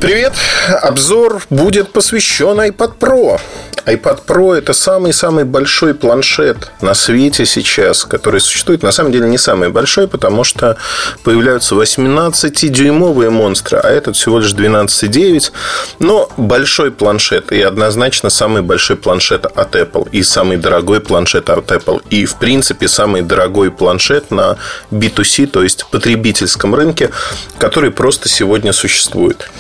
[0.01, 0.35] Привет!
[0.83, 3.41] Обзор будет посвящен iPad Pro
[3.87, 8.83] iPad Pro это самый-самый большой планшет на свете сейчас, который существует.
[8.83, 10.77] На самом деле не самый большой, потому что
[11.25, 15.53] появляются 18-дюймовые монстры, а этот всего лишь 12,9.
[15.99, 21.71] Но большой планшет и однозначно самый большой планшет от Apple и самый дорогой планшет от
[21.71, 22.03] Apple.
[22.11, 24.59] И, в принципе, самый дорогой планшет на
[24.91, 27.11] B2C, то есть потребительском рынке,
[27.59, 29.51] который просто сегодня существует.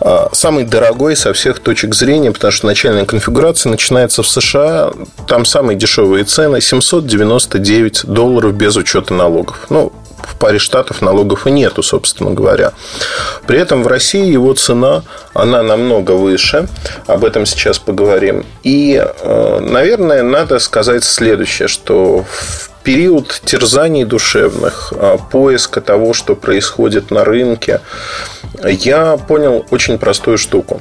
[0.00, 4.90] А, самый дорогой со всех точек зрения, потому что начальная конфигурация акция начинается в США.
[5.26, 9.66] Там самые дешевые цены 799 долларов без учета налогов.
[9.68, 9.92] Ну,
[10.22, 12.72] в паре штатов налогов и нету, собственно говоря.
[13.46, 15.02] При этом в России его цена,
[15.34, 16.68] она намного выше.
[17.06, 18.46] Об этом сейчас поговорим.
[18.62, 26.34] И, э, наверное, надо сказать следующее, что в период терзаний душевных, э, поиска того, что
[26.34, 27.80] происходит на рынке,
[28.64, 30.80] я понял очень простую штуку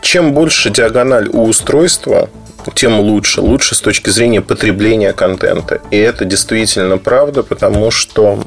[0.00, 2.28] чем больше диагональ у устройства,
[2.74, 3.40] тем лучше.
[3.40, 5.80] Лучше с точки зрения потребления контента.
[5.90, 8.44] И это действительно правда, потому что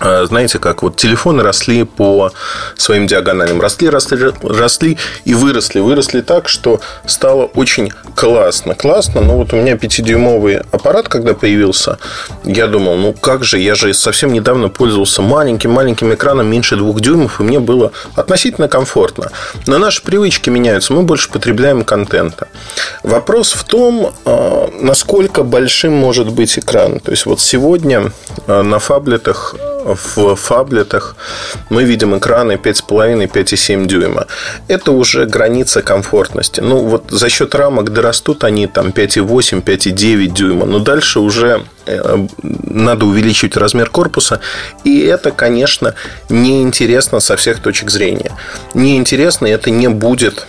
[0.00, 2.32] знаете, как вот телефоны росли по
[2.76, 3.60] своим диагоналям.
[3.60, 5.80] Росли, росли, росли и выросли.
[5.80, 8.74] Выросли так, что стало очень классно.
[8.74, 11.98] Классно, но вот у меня 5-дюймовый аппарат, когда появился,
[12.44, 17.40] я думал, ну как же, я же совсем недавно пользовался маленьким-маленьким экраном меньше 2 дюймов,
[17.40, 19.30] и мне было относительно комфортно.
[19.66, 22.48] Но наши привычки меняются, мы больше потребляем контента.
[23.02, 27.00] Вопрос в том, а, насколько большим может быть экран.
[27.00, 28.12] То есть, вот сегодня
[28.46, 29.54] а, на фаблетах
[29.94, 31.16] в фаблетах
[31.70, 34.26] мы видим экраны 5,5-5,7 дюйма.
[34.68, 36.60] Это уже граница комфортности.
[36.60, 40.66] Ну, вот за счет рамок дорастут они там 5,8, 5,9 дюйма.
[40.66, 44.40] Но дальше уже э, надо увеличивать размер корпуса.
[44.84, 45.94] И это, конечно,
[46.28, 48.32] неинтересно со всех точек зрения.
[48.74, 50.46] Неинтересно, это не будет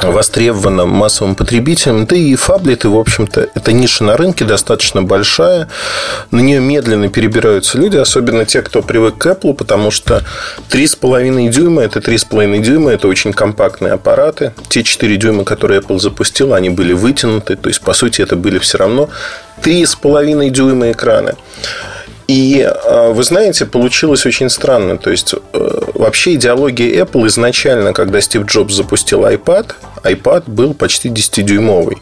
[0.00, 2.06] востребована массовым потребителем.
[2.06, 5.68] Да и фаблеты, в общем-то, это ниша на рынке достаточно большая.
[6.30, 10.22] На нее медленно перебираются люди, особенно те, кто привык к Apple, потому что
[10.70, 14.52] 3,5 дюйма– это 3,5 дюйма, это очень компактные аппараты.
[14.68, 18.58] Те 4 дюйма, которые Apple запустил, они были вытянуты, то есть, по сути, это были
[18.58, 19.08] все равно
[19.62, 21.34] 3,5 дюйма экраны.
[22.32, 24.96] И а, вы знаете, получилось очень странно.
[24.96, 31.10] То есть, э, вообще идеология Apple изначально, когда Стив Джобс запустил iPad, iPad был почти
[31.10, 31.98] 10-дюймовый.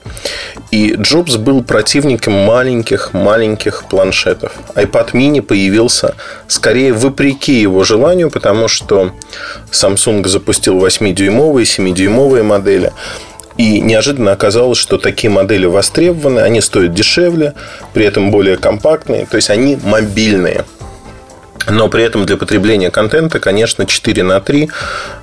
[0.71, 4.53] И Джобс был противником маленьких-маленьких планшетов.
[4.77, 6.14] iPad mini появился
[6.47, 9.11] скорее вопреки его желанию, потому что
[9.73, 12.93] Samsung запустил 8-дюймовые, 7-дюймовые модели.
[13.57, 17.55] И неожиданно оказалось, что такие модели востребованы, они стоят дешевле,
[17.93, 20.65] при этом более компактные, то есть они мобильные.
[21.69, 24.71] Но при этом для потребления контента, конечно, 4 на 3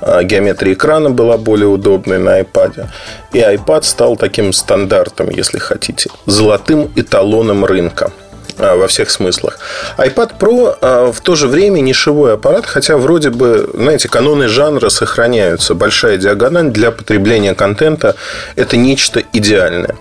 [0.01, 2.87] а, геометрия экрана была более удобной на iPad.
[3.33, 8.11] И iPad стал таким стандартом, если хотите, золотым эталоном рынка.
[8.59, 9.59] А, во всех смыслах.
[9.97, 14.89] iPad Pro а, в то же время нишевой аппарат, хотя вроде бы, знаете, каноны жанра
[14.89, 15.75] сохраняются.
[15.75, 18.15] Большая диагональ для потребления контента–
[18.55, 19.95] это нечто идеальное.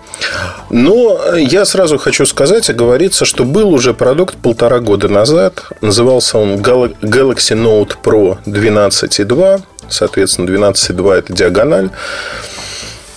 [0.71, 5.65] Но я сразу хочу сказать, оговориться, что был уже продукт полтора года назад.
[5.83, 9.63] Назывался он Galaxy Note Pro 12.2.
[9.89, 11.91] Соответственно, 12.2– это диагональ.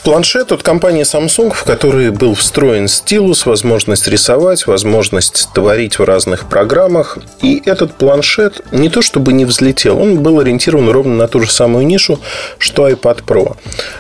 [0.03, 6.47] Планшет от компании Samsung, в который был встроен стилус, возможность рисовать, возможность творить в разных
[6.47, 7.17] программах.
[7.41, 11.51] И этот планшет не то чтобы не взлетел, он был ориентирован ровно на ту же
[11.51, 12.19] самую нишу,
[12.57, 13.57] что iPad Pro.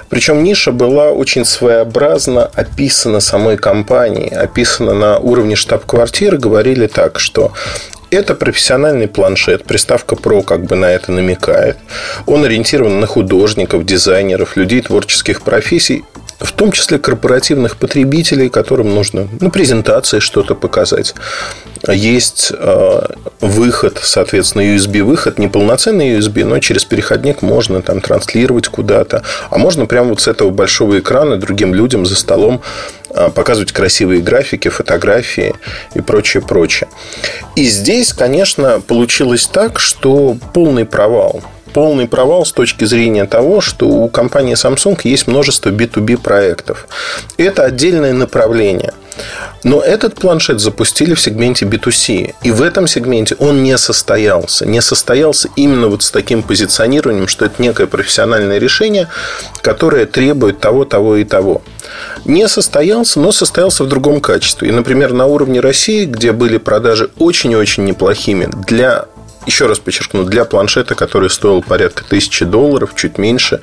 [0.07, 6.37] Причем ниша была очень своеобразно описана самой компанией, описана на уровне штаб-квартиры.
[6.37, 7.51] Говорили так, что
[8.11, 11.77] это профессиональный планшет, приставка Pro как бы на это намекает.
[12.25, 16.03] Он ориентирован на художников, дизайнеров, людей творческих профессий,
[16.39, 21.13] в том числе корпоративных потребителей, которым нужно на презентации что-то показать.
[21.87, 23.01] Есть э,
[23.41, 29.23] выход, соответственно, USB-выход, не полноценный USB, но через переходник можно там транслировать куда-то.
[29.49, 32.61] А можно прямо вот с этого большого экрана другим людям за столом
[33.11, 35.55] а, показывать красивые графики, фотографии
[35.93, 36.89] и прочее, прочее.
[37.55, 41.41] И здесь, конечно, получилось так, что полный провал
[41.73, 46.87] полный провал с точки зрения того, что у компании Samsung есть множество B2B проектов.
[47.37, 48.93] Это отдельное направление.
[49.63, 52.35] Но этот планшет запустили в сегменте B2C.
[52.43, 54.65] И в этом сегменте он не состоялся.
[54.65, 59.09] Не состоялся именно вот с таким позиционированием, что это некое профессиональное решение,
[59.61, 61.61] которое требует того, того и того.
[62.25, 64.69] Не состоялся, но состоялся в другом качестве.
[64.69, 69.05] И, например, на уровне России, где были продажи очень-очень неплохими для
[69.45, 73.61] еще раз подчеркну, для планшета, который стоил порядка тысячи долларов, чуть меньше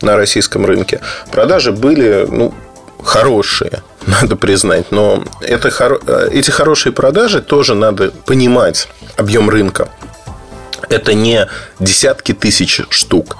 [0.00, 2.54] на российском рынке, продажи были ну,
[3.02, 4.90] хорошие, надо признать.
[4.90, 5.68] Но это,
[6.06, 9.88] э, эти хорошие продажи тоже надо понимать объем рынка
[10.88, 11.48] это не
[11.80, 13.36] десятки тысяч штук,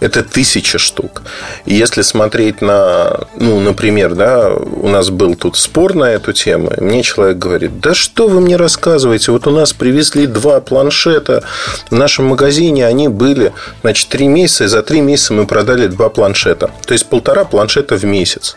[0.00, 1.22] это тысячи штук.
[1.64, 6.70] И если смотреть на, ну, например, да, у нас был тут спор на эту тему,
[6.76, 11.44] и мне человек говорит, да что вы мне рассказываете, вот у нас привезли два планшета
[11.90, 16.08] в нашем магазине, они были, значит, три месяца, и за три месяца мы продали два
[16.08, 16.70] планшета.
[16.86, 18.56] То есть полтора планшета в месяц.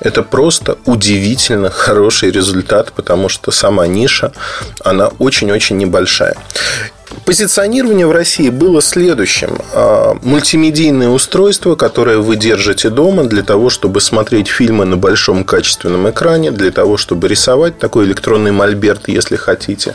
[0.00, 4.32] Это просто удивительно хороший результат, потому что сама ниша,
[4.84, 6.36] она очень-очень небольшая.
[7.24, 9.58] Позиционирование в России было следующим.
[9.72, 16.10] А, мультимедийное устройство, которое вы держите дома для того, чтобы смотреть фильмы на большом качественном
[16.10, 19.94] экране, для того, чтобы рисовать такой электронный мольберт, если хотите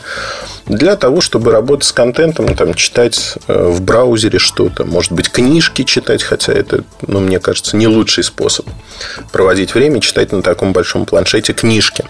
[0.68, 5.82] для того, чтобы работать с контентом, там, читать э, в браузере что-то, может быть, книжки
[5.82, 8.66] читать, хотя это, ну, мне кажется, не лучший способ
[9.32, 12.04] проводить время, читать на таком большом планшете книжки.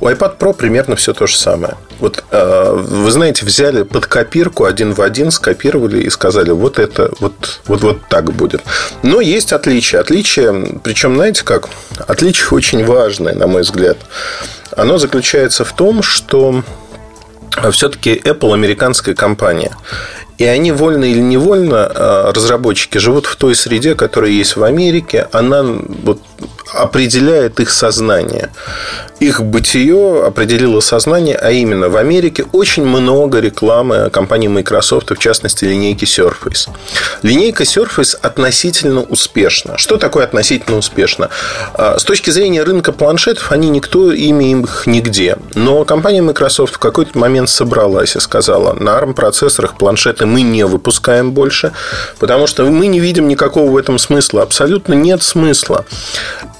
[0.00, 1.76] У iPad Pro примерно все то же самое.
[2.00, 7.12] Вот, э, вы знаете, взяли под копирку один в один, скопировали и сказали, вот это,
[7.20, 8.62] вот, вот, вот так будет.
[9.02, 10.00] Но есть отличия.
[10.00, 11.68] Отличия, причем, знаете как?
[12.06, 13.98] Отличие очень важное, на мой взгляд.
[14.76, 16.64] Оно заключается в том, что
[17.70, 19.76] все-таки Apple американская компания.
[20.38, 25.28] И они вольно или невольно, а, разработчики, живут в той среде, которая есть в Америке.
[25.30, 26.20] Она вот
[26.74, 28.50] определяет их сознание.
[29.20, 35.64] Их бытие определило сознание, а именно в Америке очень много рекламы компании Microsoft, в частности
[35.64, 36.68] линейки Surface.
[37.22, 39.78] Линейка Surface относительно успешна.
[39.78, 41.30] Что такое относительно успешно?
[41.74, 45.36] А, с точки зрения рынка планшетов, они никто ими их нигде.
[45.54, 51.30] Но компания Microsoft в какой-то момент собралась и сказала, на ARM-процессорах планшеты мы не выпускаем
[51.30, 51.72] больше,
[52.18, 54.42] потому что мы не видим никакого в этом смысла.
[54.42, 55.84] Абсолютно нет смысла.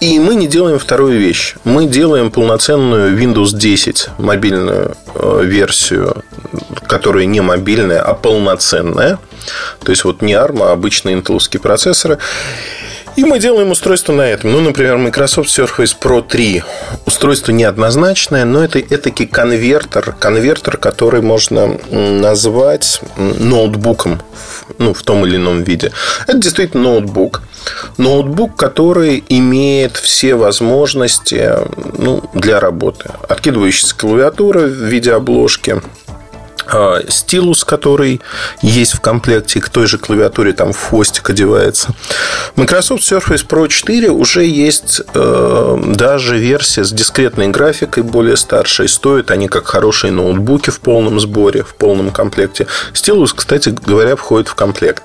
[0.03, 1.55] И мы не делаем вторую вещь.
[1.63, 6.25] Мы делаем полноценную Windows 10 мобильную э, версию,
[6.89, 9.21] которая не мобильная, а полноценная.
[9.85, 12.19] То есть, вот не ARM, а обычные интеловские процессоры.
[13.15, 14.51] И мы делаем устройство на этом.
[14.51, 16.65] Ну, например, Microsoft Surface Pro 3.
[17.07, 20.17] Устройство неоднозначное, но это этакий конвертер.
[20.19, 24.21] Конвертер, который можно назвать ноутбуком
[24.79, 25.93] ну, в том или ином виде.
[26.27, 27.43] Это действительно ноутбук.
[27.99, 31.51] Ноутбук, который имеет все возможности
[31.99, 33.11] ну, для работы.
[33.29, 35.81] Откидывающаяся клавиатура в виде обложки,
[36.67, 38.21] а, стилус, который
[38.63, 41.89] есть в комплекте, к той же клавиатуре там хвостик одевается.
[42.57, 48.89] Microsoft Surface Pro 4 уже есть э, даже версия с дискретной графикой, более старшей.
[48.89, 52.67] Стоят они как хорошие ноутбуки в полном сборе, в полном комплекте.
[52.95, 55.03] Стилус, кстати говоря, входит в комплект.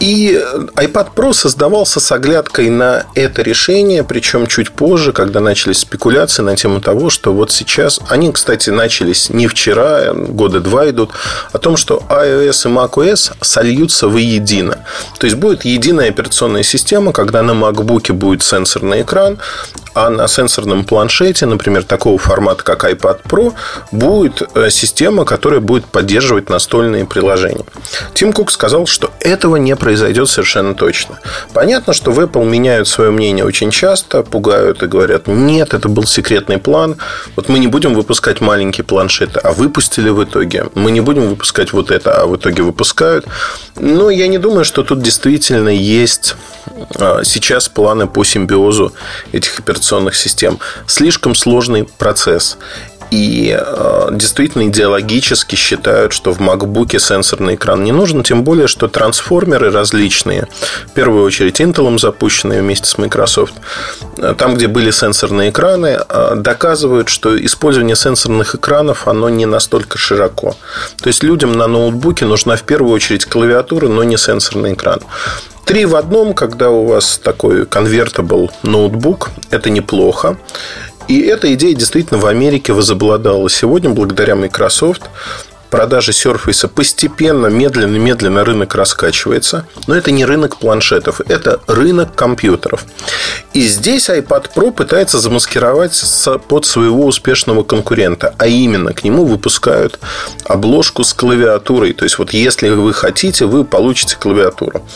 [0.00, 0.40] И
[0.76, 6.56] iPad Pro создавался с оглядкой на это решение, причем чуть позже, когда начались спекуляции на
[6.56, 11.10] тему того, что вот сейчас, они, кстати, начались не вчера, года два идут,
[11.52, 14.78] о том, что iOS и macOS сольются воедино.
[15.18, 19.38] То есть будет единая операционная система, когда на MacBook будет сенсорный экран,
[19.94, 23.54] а на сенсорном планшете, например, такого формата, как iPad Pro,
[23.92, 27.64] будет э, система, которая будет поддерживать настольные приложения.
[28.12, 31.20] Тим Кук сказал, что этого не произойдет совершенно точно.
[31.52, 36.04] Понятно, что в Apple меняют свое мнение очень часто, пугают и говорят, нет, это был
[36.04, 36.96] секретный план,
[37.36, 40.68] вот мы не будем выпускать маленькие планшеты, а выпустили в итоге.
[40.74, 43.26] Мы не будем выпускать вот это, а в итоге выпускают.
[43.78, 46.34] Но я не думаю, что тут действительно есть
[46.96, 48.94] а, сейчас планы по симбиозу
[49.32, 50.58] этих операционных систем.
[50.86, 52.56] Слишком сложный процесс.
[53.14, 58.88] И э, действительно идеологически считают, что в MacBook сенсорный экран не нужен, тем более, что
[58.88, 60.48] трансформеры различные,
[60.88, 63.54] в первую очередь Intel запущенные вместе с Microsoft,
[64.18, 69.96] э, там, где были сенсорные экраны, э, доказывают, что использование сенсорных экранов, оно не настолько
[69.96, 70.56] широко.
[71.00, 74.98] То есть людям на ноутбуке нужна в первую очередь клавиатура, но не сенсорный экран.
[75.64, 80.36] Три в одном, когда у вас такой convertible ноутбук, это неплохо.
[81.08, 83.48] И эта идея действительно в Америке возобладала.
[83.50, 85.02] Сегодня, благодаря Microsoft,
[85.74, 89.66] продажи Surface постепенно, медленно-медленно рынок раскачивается.
[89.88, 92.84] Но это не рынок планшетов, это рынок компьютеров.
[93.54, 96.00] И здесь iPad Pro пытается замаскировать
[96.46, 98.36] под своего успешного конкурента.
[98.38, 99.98] А именно, к нему выпускают
[100.44, 101.92] обложку с клавиатурой.
[101.92, 104.86] То есть, вот если вы хотите, вы получите клавиатуру.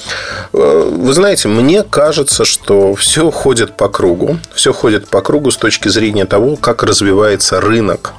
[0.52, 4.38] Э, вы знаете, мне кажется, что все ходит по кругу.
[4.54, 8.12] Все ходит по кругу с точки зрения того, как развивается рынок.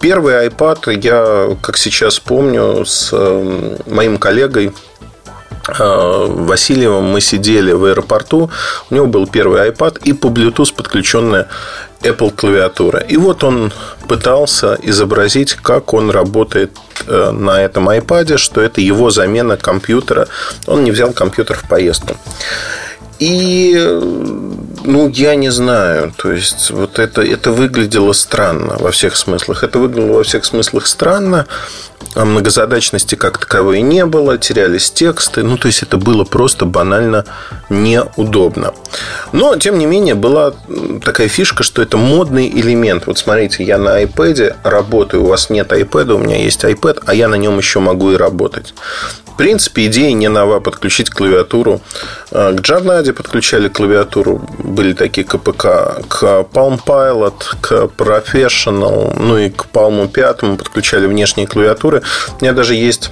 [0.00, 4.72] Первый iPad я, как сейчас помню, с эм, моим коллегой
[5.78, 8.50] э, Васильевым мы сидели в аэропорту,
[8.90, 11.48] у него был первый iPad и по Bluetooth подключенная
[12.02, 13.00] Apple клавиатура.
[13.00, 13.72] И вот он
[14.06, 20.28] пытался изобразить, как он работает э, на этом iPad, что это его замена компьютера.
[20.66, 22.16] Он не взял компьютер в поездку.
[23.18, 23.74] И,
[24.84, 26.12] ну, я не знаю.
[26.16, 29.64] То есть, вот это, это выглядело странно во всех смыслах.
[29.64, 31.46] Это выглядело во всех смыслах странно.
[32.14, 35.42] А многозадачности как таковой не было, терялись тексты.
[35.42, 37.24] Ну, то есть, это было просто банально
[37.68, 38.74] неудобно.
[39.32, 40.52] Но, тем не менее, была
[41.04, 43.06] такая фишка, что это модный элемент.
[43.06, 47.14] Вот смотрите, я на iPad работаю, у вас нет iPad, у меня есть iPad, а
[47.14, 48.74] я на нем еще могу и работать.
[49.26, 51.80] В принципе, идея не нова подключить клавиатуру.
[52.32, 54.42] А, к Джарнаде подключали клавиатуру.
[54.58, 56.02] Были такие КПК.
[56.08, 61.87] К Palm Pilot, к Professional, ну и к Palm 5 подключали внешние клавиатуры.
[61.96, 63.10] У меня даже есть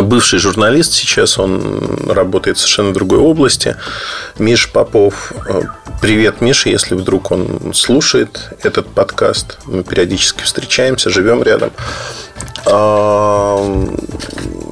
[0.00, 3.76] бывший журналист, сейчас он работает в совершенно другой области.
[4.38, 5.32] Миш Попов.
[6.00, 9.58] Привет, Миша, если вдруг он слушает этот подкаст.
[9.66, 11.70] Мы периодически встречаемся, живем рядом.
[12.64, 13.56] А,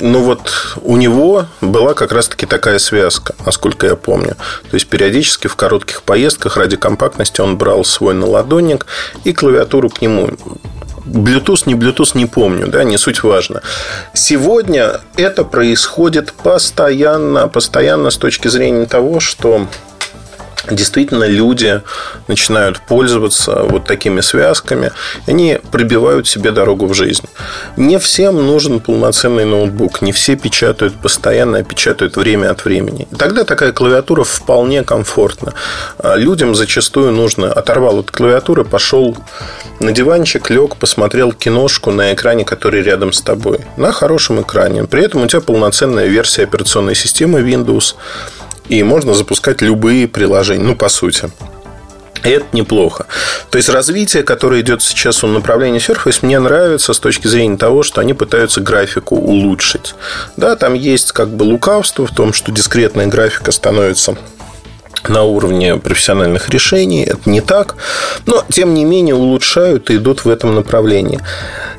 [0.01, 4.36] ну вот у него была как раз-таки такая связка, насколько я помню.
[4.70, 8.86] То есть периодически в коротких поездках ради компактности он брал свой наладонник
[9.24, 10.30] и клавиатуру к нему.
[11.11, 13.63] Bluetooth, не Bluetooth, не помню, да, не суть важно.
[14.15, 19.67] Сегодня это происходит постоянно, постоянно с точки зрения того, что
[20.71, 21.83] действительно люди
[22.29, 24.93] начинают пользоваться вот такими связками,
[25.27, 27.25] они пробивают себе дорогу в жизнь.
[27.77, 33.09] Не всем нужен полноценный ноутбук, не все печатают постоянно, а печатают время от времени.
[33.17, 35.55] Тогда такая клавиатура вполне комфортна.
[35.99, 39.17] А людям зачастую нужно оторвал от клавиатуры, пошел
[39.81, 44.85] на диванчик, лег, посмотрел киношку на экране, который рядом с тобой, на хорошем экране.
[44.85, 47.95] При этом у тебя полноценная версия операционной системы Windows–
[48.71, 51.31] и можно запускать любые приложения, ну, по сути.
[52.23, 53.07] Это неплохо.
[53.51, 57.83] То есть развитие, которое идет сейчас в направлении Surface, мне нравится с точки зрения того,
[57.83, 59.95] что они пытаются графику улучшить.
[60.37, 64.16] Да, там есть как бы лукавство в том, что дискретная графика становится
[65.09, 67.05] на уровне профессиональных решений.
[67.05, 67.76] Это не так.
[68.26, 71.20] Но, тем не менее, улучшают и идут в этом направлении.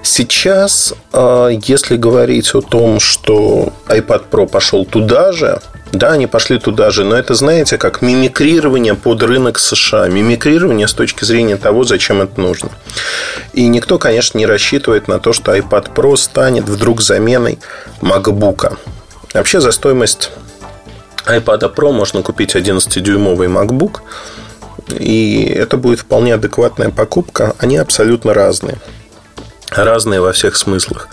[0.04, 5.60] Сейчас, а, если говорить о том, что iPad Pro пошел туда же,
[5.92, 10.08] да, они пошли туда же, но это, знаете, как мимикрирование под рынок США.
[10.08, 12.70] Мимикрирование с точки зрения того, зачем это нужно.
[13.52, 17.60] И никто, конечно, не рассчитывает на то, что iPad Pro станет вдруг заменой
[18.02, 18.78] MacBook.
[19.34, 20.32] Вообще за стоимость
[21.28, 24.00] iPad Pro можно купить 11-дюймовый MacBook.
[24.90, 27.56] И это будет вполне адекватная покупка.
[27.60, 28.78] Они абсолютно разные
[29.72, 31.08] разные во всех смыслах.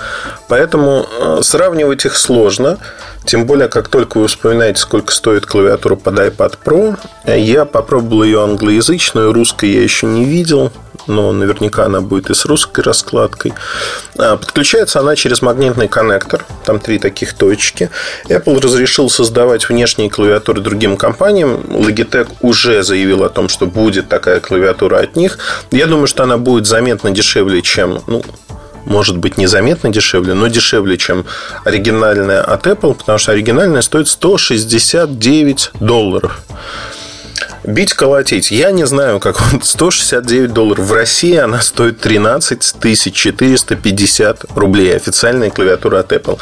[0.49, 2.79] Поэтому э, сравнивать их сложно.
[3.25, 6.99] Тем более, как только вы вспоминаете, сколько стоит клавиатура под iPad Pro,
[7.37, 10.73] я попробовал ее англоязычную, русской я еще не видел,
[11.09, 13.53] но наверняка она будет и с русской раскладкой.
[14.17, 17.91] А, подключается она через магнитный коннектор, там три таких точки.
[18.29, 21.57] Apple разрешил создавать внешние клавиатуры другим компаниям.
[21.69, 25.39] Logitech уже заявил о том, что будет такая клавиатура от них.
[25.71, 28.23] Я думаю, что она будет заметно дешевле, чем ну,
[28.85, 31.25] может быть незаметно дешевле, но дешевле, чем
[31.65, 36.43] оригинальная от Apple, потому что оригинальная стоит 169 долларов.
[37.69, 38.51] Бить, колотить.
[38.51, 40.87] Я не знаю, как он 169 долларов.
[40.87, 44.97] В России она стоит 13 450 рублей.
[44.97, 46.39] Официальная клавиатура от Apple.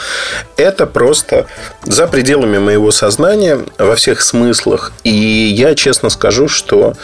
[0.57, 1.47] Это просто
[1.83, 4.93] за пределами моего сознания во всех смыслах.
[5.03, 6.95] И я честно скажу, что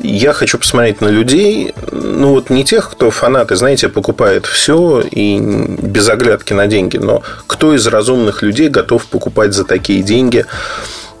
[0.00, 5.38] я хочу посмотреть на людей, ну вот не тех, кто фанаты, знаете, покупает все и
[5.38, 10.46] без оглядки на деньги, но кто из разумных людей готов покупать за такие деньги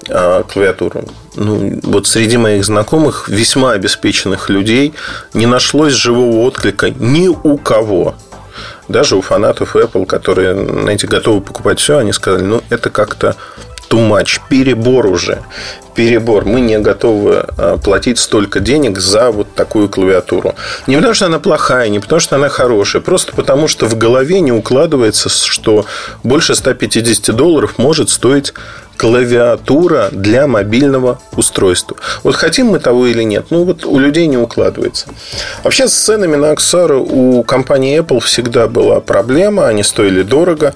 [0.06, 1.04] клавиатуру.
[1.36, 4.94] Ну, вот среди моих знакомых, весьма обеспеченных людей,
[5.34, 8.14] не нашлось живого отклика ни у кого.
[8.88, 13.36] Даже у фанатов Apple, которые, знаете, готовы покупать все, они сказали, ну, это как-то
[13.90, 15.42] too much, перебор уже.
[15.94, 16.44] Перебор.
[16.44, 20.54] Мы не готовы а, платить столько денег за вот такую клавиатуру.
[20.86, 23.02] Не потому, что она плохая, не потому, что она хорошая.
[23.02, 25.84] Просто потому, что в голове не укладывается, что
[26.22, 28.54] больше 150 долларов может стоить
[29.00, 31.96] клавиатура для мобильного устройства.
[32.22, 35.06] Вот хотим мы того или нет, ну вот у людей не укладывается.
[35.64, 40.74] Вообще с ценами на аксессуары у компании Apple всегда была проблема, они стоили дорого.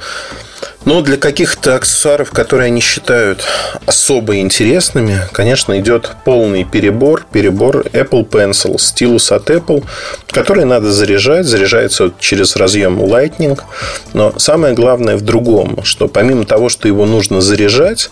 [0.85, 3.45] Но для каких-то аксессуаров, которые они считают
[3.87, 7.25] особо интересными, конечно, идет полный перебор.
[7.33, 9.85] Перебор Apple Pencil, стилус от Apple,
[10.29, 11.47] который надо заряжать.
[11.47, 13.59] Заряжается через разъем Lightning.
[14.13, 18.11] Но самое главное в другом, что помимо того, что его нужно заряжать,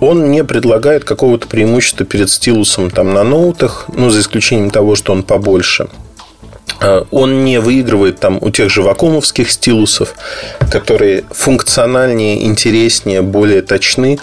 [0.00, 5.12] он не предлагает какого-то преимущества перед стилусом там, на ноутах, ну, за исключением того, что
[5.12, 5.88] он побольше–
[7.10, 10.14] он не выигрывает там у тех же вакуумовских стилусов,
[10.70, 14.18] которые функциональнее, интереснее, более точны.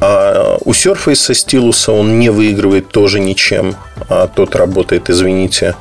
[0.00, 3.76] А у Surface стилуса он не выигрывает тоже ничем.
[4.08, 5.74] А тот работает, извините,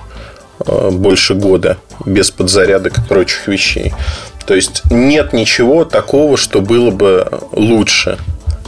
[0.60, 3.94] а, больше года без подзарядок и прочих вещей.
[4.46, 8.18] То есть нет ничего такого, что было бы лучше.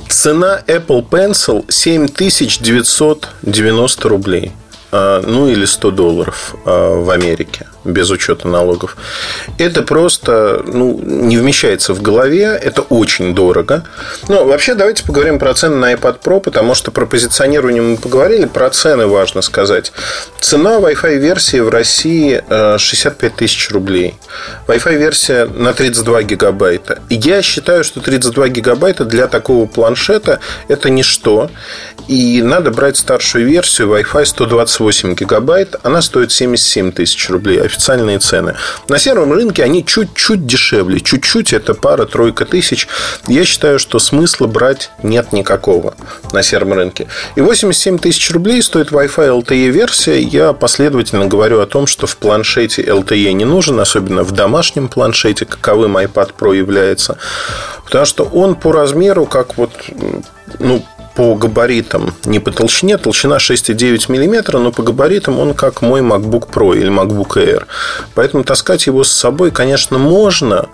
[0.09, 4.51] Цена Apple Pencil 7990 рублей.
[4.92, 8.97] А, ну или 100 долларов а, в Америке без учета налогов.
[9.57, 13.84] Это просто ну, не вмещается в голове, это очень дорого.
[14.27, 18.45] Но вообще давайте поговорим про цены на iPad Pro, потому что про позиционирование мы поговорили,
[18.45, 19.91] про цены важно сказать.
[20.39, 22.43] Цена Wi-Fi версии в России
[22.77, 24.15] 65 э, тысяч рублей.
[24.67, 26.99] Wi-Fi версия на 32 гигабайта.
[27.09, 31.49] И я считаю, что 32 гигабайта для такого планшета это ничто.
[32.07, 35.75] И надо брать старшую версию Wi-Fi 128 гигабайт.
[35.84, 38.55] Она стоит 77 тысяч рублей официальные цены.
[38.88, 40.99] На сером рынке они чуть-чуть дешевле.
[40.99, 42.88] Чуть-чуть это пара-тройка тысяч.
[43.28, 45.93] Я считаю, что смысла брать нет никакого
[46.34, 47.07] на сером рынке.
[47.36, 50.20] И 87 тысяч рублей стоит Wi-Fi LTE версия.
[50.20, 55.45] Я последовательно говорю о том, что в планшете LTE не нужен, особенно в домашнем планшете,
[55.45, 57.17] каковым iPad Pro является.
[57.86, 59.72] Потому что он по размеру, как вот
[60.59, 60.84] ну,
[61.20, 66.49] по габаритам, не по толщине, толщина 6,9 мм, но по габаритам он как мой MacBook
[66.49, 67.65] Pro или MacBook Air.
[68.15, 70.70] Поэтому таскать его с собой, конечно, можно,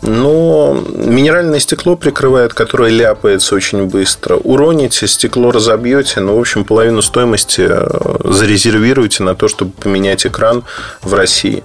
[0.00, 4.36] но минеральное стекло прикрывает, которое ляпается очень быстро.
[4.36, 7.88] Уроните, стекло разобьете, ну, в общем, половину стоимости э,
[8.22, 10.62] зарезервируйте на то, чтобы поменять экран
[11.02, 11.64] в России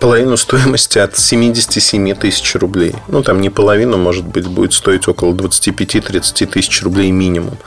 [0.00, 2.94] половину стоимости от 77 тысяч рублей.
[3.08, 7.58] Ну, там не половину, может быть, будет стоить около 25-30 тысяч рублей минимум.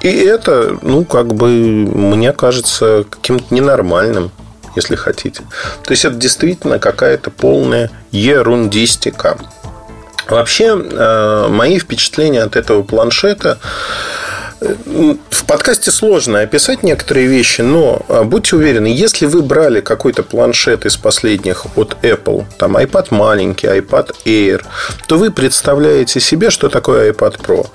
[0.00, 4.30] И это, ну, как бы, мне кажется, каким-то ненормальным
[4.76, 5.42] если хотите.
[5.82, 9.36] То есть это действительно какая-то полная ерундистика.
[10.28, 14.27] Вообще, э, мои впечатления от этого планшета э,
[14.60, 20.84] в подкасте сложно описать некоторые вещи, но э, будьте уверены, если вы брали какой-то планшет
[20.84, 24.64] из последних от Apple, там iPad маленький, iPad Air,
[25.06, 27.66] то вы представляете себе, что такое iPad Pro.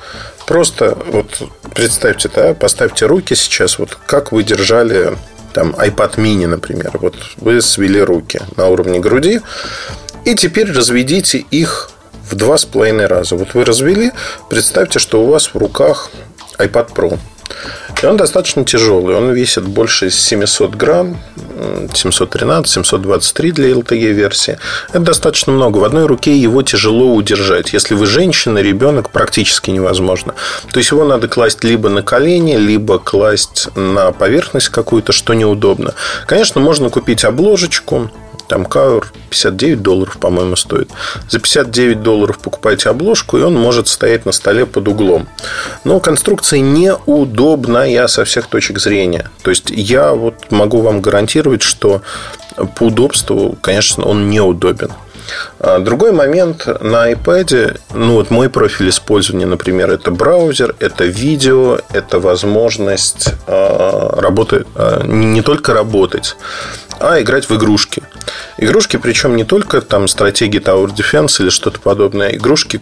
[0.45, 1.41] Просто вот
[1.73, 5.17] представьте, да, поставьте руки сейчас, вот как вы держали
[5.53, 9.39] там iPad mini, например, вот вы свели руки на уровне груди,
[10.25, 11.91] и теперь разведите их
[12.29, 13.35] в два с половиной раза.
[13.35, 14.11] Вот вы развели,
[14.49, 16.09] представьте, что у вас в руках
[16.59, 17.19] iPad Pro.
[18.01, 19.15] И он достаточно тяжелый.
[19.15, 21.17] Он весит больше 700 грамм,
[21.93, 24.57] 713, 723 для LTE версии.
[24.89, 25.77] Это достаточно много.
[25.77, 27.71] В одной руке его тяжело удержать.
[27.71, 30.35] Если вы женщина, ребенок, практически невозможно.
[30.71, 35.93] То есть его надо класть либо на колени, либо класть на поверхность какую-то, что неудобно.
[36.25, 38.09] Конечно, можно купить обложечку,
[38.47, 40.89] там Кауэр 59 долларов, по-моему, стоит.
[41.29, 45.27] За 59 долларов покупаете обложку, и он может стоять на столе под углом.
[45.83, 49.29] Но конструкция неудобная со всех точек зрения.
[49.41, 52.01] То есть, я вот могу вам гарантировать, что
[52.75, 54.91] по удобству, конечно, он неудобен.
[55.59, 61.79] А другой момент на iPad, ну вот мой профиль использования, например, это браузер, это видео,
[61.91, 66.35] это возможность а, работать, а, не только работать,
[66.99, 68.03] а играть в игрушки.
[68.57, 72.81] Игрушки, причем не только там стратегии Tower Defense или что-то подобное, игрушки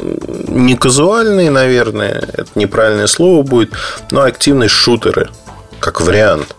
[0.00, 3.72] не казуальные, наверное, это неправильное слово будет,
[4.10, 5.30] но активные шутеры,
[5.78, 6.54] как вариант.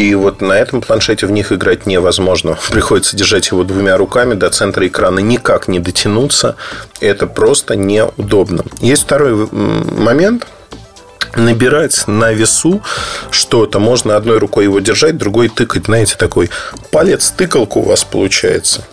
[0.00, 2.58] И вот на этом планшете в них играть невозможно.
[2.72, 6.56] Приходится держать его двумя руками, до центра экрана никак не дотянуться.
[7.00, 8.64] Это просто неудобно.
[8.80, 10.46] Есть второй момент–
[11.36, 12.82] набирать на весу
[13.30, 13.78] что-то.
[13.78, 15.84] Можно одной рукой его держать, другой тыкать.
[15.84, 16.48] Знаете, такой
[16.90, 18.86] палец-тыкалка у вас получается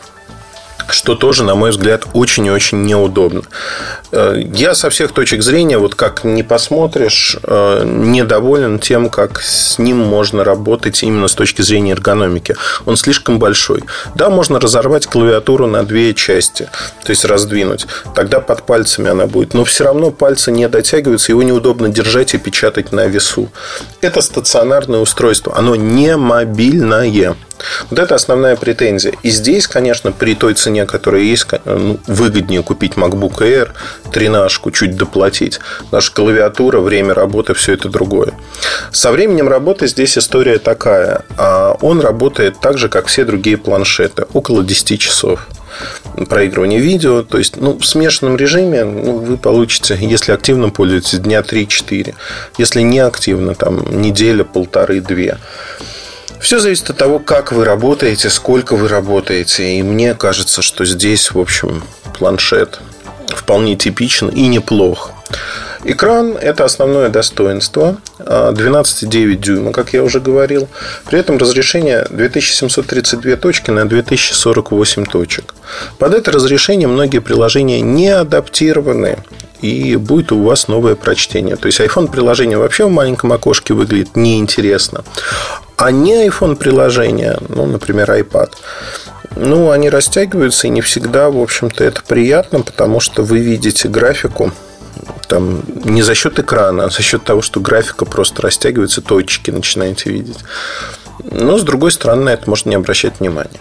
[0.89, 3.41] что тоже, на мой взгляд, очень и очень неудобно.
[4.11, 9.79] Э, я со всех точек зрения, вот как не посмотришь, э, недоволен тем, как с
[9.79, 12.55] ним можно работать именно с точки зрения эргономики.
[12.85, 13.83] Он слишком большой.
[14.15, 16.69] Да, можно разорвать клавиатуру на две части,
[17.03, 17.87] то есть раздвинуть.
[18.15, 19.53] Тогда под пальцами она будет.
[19.53, 23.49] Но все равно пальцы не дотягиваются, его неудобно держать и печатать на весу.
[24.01, 25.57] Это стационарное устройство.
[25.57, 27.35] Оно не мобильное.
[27.89, 29.13] Вот это основная претензия.
[29.23, 33.69] И здесь, конечно, при той цене, которая есть, ну, выгоднее купить MacBook Air,
[34.11, 35.59] тренажку, чуть доплатить.
[35.91, 38.33] Наша клавиатура, время работы, все это другое.
[38.91, 41.23] Со временем работы здесь история такая.
[41.37, 44.25] А он работает так же, как все другие планшеты.
[44.33, 45.47] Около 10 часов
[46.29, 47.23] проигрывание видео.
[47.23, 52.15] То есть, ну, в смешанном режиме ну, вы получите, если активно пользуетесь, дня 3-4.
[52.57, 55.37] Если не активно, там, неделя, полторы, две.
[56.39, 59.77] Все зависит от того, как вы работаете, сколько вы работаете.
[59.77, 61.83] И мне кажется, что здесь, в общем,
[62.17, 62.79] планшет
[63.27, 65.11] вполне типичен и неплох.
[65.83, 67.97] Экран– это основное достоинство.
[68.19, 70.67] 12,9 дюйма, как я уже говорил.
[71.05, 75.53] При этом разрешение 2732 точки на 2048 точек.
[75.97, 79.19] Под это разрешение многие приложения не адаптированы
[79.61, 81.55] и будет у вас новое прочтение.
[81.55, 85.03] То есть iPhone приложение вообще в маленьком окошке выглядит неинтересно.
[85.77, 88.51] А не iPhone приложения, ну, например, iPad,
[89.35, 94.51] ну, они растягиваются, и не всегда, в общем-то, это приятно, потому что вы видите графику
[95.27, 100.09] там не за счет экрана, а за счет того, что графика просто растягивается, точки начинаете
[100.09, 100.39] видеть.
[101.23, 103.59] Но, с другой стороны, на это можно не обращать внимания.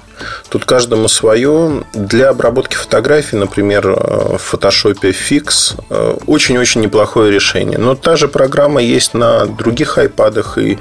[0.49, 1.85] Тут каждому свое.
[1.93, 7.79] Для обработки фотографий, например, в Photoshop Fix э, очень-очень неплохое решение.
[7.79, 10.79] Но та же программа есть на других iPad и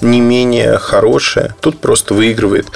[0.00, 1.54] не менее хорошая.
[1.60, 2.66] Тут просто выигрывает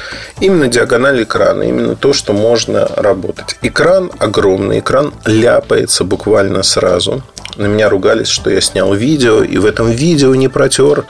[0.40, 3.56] именно диагональ экрана, именно то, что можно работать.
[3.62, 7.22] Экран огромный, экран ляпается буквально сразу.
[7.58, 11.04] На меня ругались, что я снял видео, и в этом видео не протер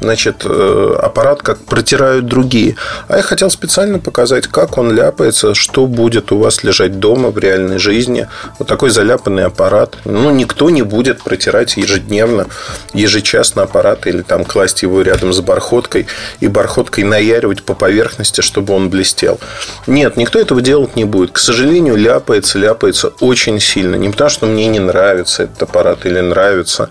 [0.00, 2.76] значит, э, аппарат, как протирают другие.
[3.08, 7.38] А я хотел специально показать, как он ляпается, что будет у вас лежать дома в
[7.38, 8.28] реальной жизни.
[8.58, 9.96] Вот такой заляпанный аппарат.
[10.04, 12.46] Ну, никто не будет протирать ежедневно,
[12.92, 16.06] ежечасно аппарат или там класть его рядом с бархоткой
[16.40, 19.40] и бархоткой наяривать по поверхности, чтобы он блестел.
[19.86, 21.32] Нет, никто этого делать не будет.
[21.32, 23.96] К сожалению, ляпается, ляпается очень сильно.
[23.96, 26.88] Не потому, что мне не нравится этот аппарат или нравится.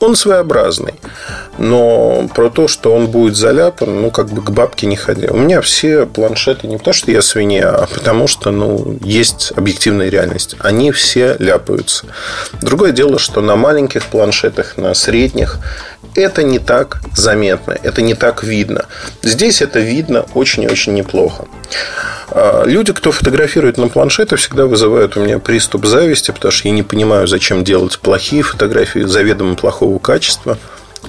[0.00, 0.94] Он своеобразный.
[1.58, 5.26] Но про то, что он будет заляпан, ну, как бы к бабке не ходи.
[5.26, 10.08] У меня все планшеты не потому, что я свинья, а потому что, ну, есть объективная
[10.08, 10.54] реальность.
[10.60, 12.06] Они все ляпаются.
[12.62, 15.58] Другое дело, что на маленьких планшетах, на средних,
[16.14, 18.86] это не так заметно, это не так видно.
[19.22, 21.46] Здесь это видно очень очень неплохо.
[22.30, 26.74] А, люди, кто фотографирует на планшете, всегда вызывают у меня приступ зависти, потому что я
[26.74, 30.58] не понимаю, зачем делать плохие фотографии заведомо плохого качества.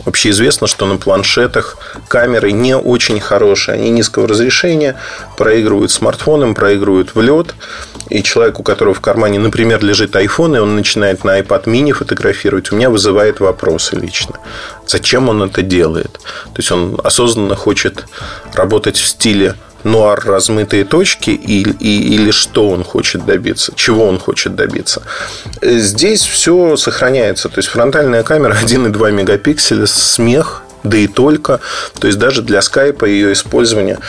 [0.06, 3.76] Вообще известно, что на планшетах камеры не очень хорошие.
[3.76, 4.96] Они низкого разрешения,
[5.36, 7.56] проигрывают смартфоном, проигрывают в лед.
[8.10, 11.92] И человек, у которого в кармане, например, лежит iPhone, и он начинает на iPad mini
[11.92, 14.36] фотографировать, у меня вызывает вопросы лично.
[14.88, 16.14] Зачем он это делает?
[16.14, 18.06] То есть он осознанно хочет
[18.54, 24.20] работать в стиле нуар размытые точки и, и, или что он хочет добиться, чего он
[24.20, 25.02] хочет добиться.
[25.62, 27.50] Здесь все сохраняется.
[27.50, 31.60] То есть фронтальная камера 1,2 мегапикселя, смех, да и только.
[32.00, 34.00] То есть даже для скайпа ее использование.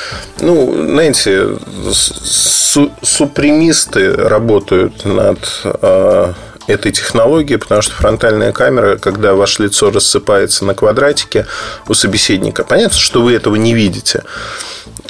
[0.41, 1.59] Ну, знаете,
[1.93, 6.33] су- супремисты работают над э,
[6.69, 11.47] этой технологии, потому что фронтальная камера, когда ваше лицо рассыпается на квадратике
[11.89, 14.23] у собеседника, понятно, что вы этого не видите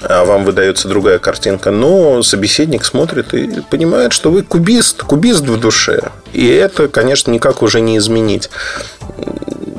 [0.03, 5.61] а вам выдается другая картинка, но собеседник смотрит и понимает, что вы кубист, кубист в
[5.61, 6.01] душе.
[6.33, 8.51] И это, конечно, никак уже не изменить.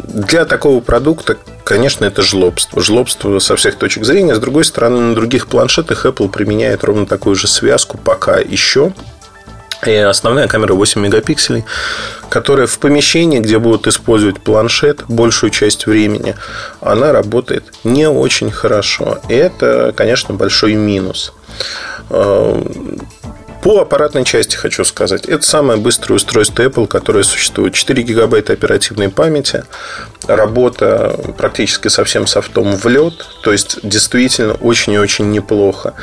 [0.07, 2.81] Для такого продукта, конечно, это жлобство.
[2.81, 4.35] Жлобство со всех точек зрения.
[4.35, 8.93] С другой стороны, на других планшетах Apple применяет ровно такую же связку пока еще.
[9.85, 11.65] И основная камера 8 мегапикселей,
[12.29, 16.35] которая в помещении, где будут использовать планшет большую часть времени,
[16.81, 19.19] она работает не очень хорошо.
[19.27, 21.33] И это, конечно, большой минус.
[22.09, 22.61] Э,
[23.61, 25.25] по аппаратной части хочу сказать.
[25.25, 27.75] Это самое быстрое устройство Apple, которое существует.
[27.75, 29.63] 4 гигабайта оперативной памяти.
[30.27, 33.13] Работа практически со всем софтом в лед.
[33.43, 35.93] То есть, действительно, очень и очень неплохо.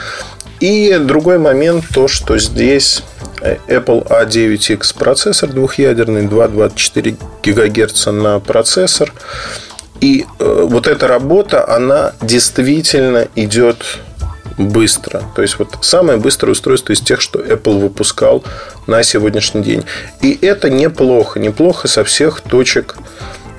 [0.61, 3.03] И другой момент, то, что здесь
[3.41, 9.13] Apple A9X процессор двухъядерный, 2,24 ГГц на процессор.
[10.01, 13.99] И э, вот эта работа, она действительно идет
[14.57, 15.23] быстро.
[15.35, 18.45] То есть, вот самое быстрое устройство из тех, что Apple выпускал
[18.87, 19.85] на сегодняшний день.
[20.21, 21.39] И это неплохо.
[21.39, 22.97] Неплохо со всех точек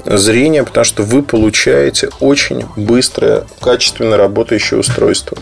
[0.05, 5.37] зрения, потому что вы получаете очень быстрое, качественно работающее устройство.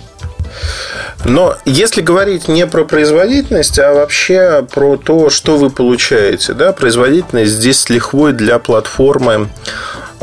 [1.26, 7.52] Но если говорить не про производительность, а вообще про то, что вы получаете, да, производительность
[7.52, 9.50] здесь с лихвой для платформы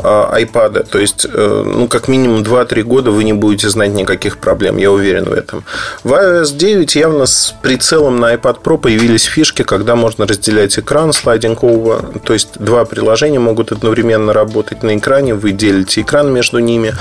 [0.05, 0.87] iPad.
[0.89, 4.91] То есть, э, ну, как минимум 2-3 года вы не будете знать никаких проблем, я
[4.91, 5.63] уверен в этом.
[6.03, 11.13] В iOS 9 явно с прицелом на iPad Pro появились фишки, когда можно разделять экран,
[11.13, 16.59] слайдинг over, то есть два приложения могут одновременно работать на экране, вы делите экран между
[16.59, 16.93] ними.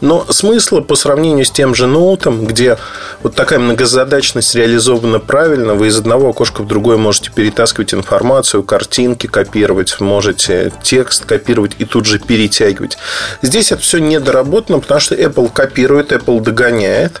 [0.00, 2.78] Но смысла по сравнению с тем же ноутом, где
[3.22, 9.26] вот такая многозадачность реализована правильно, вы из одного окошка в другое можете перетаскивать информацию, картинки
[9.26, 12.98] копировать, можете текст копировать и тут же перейти перетягивать.
[13.42, 17.20] Здесь это все недоработано, потому что Apple копирует, Apple догоняет.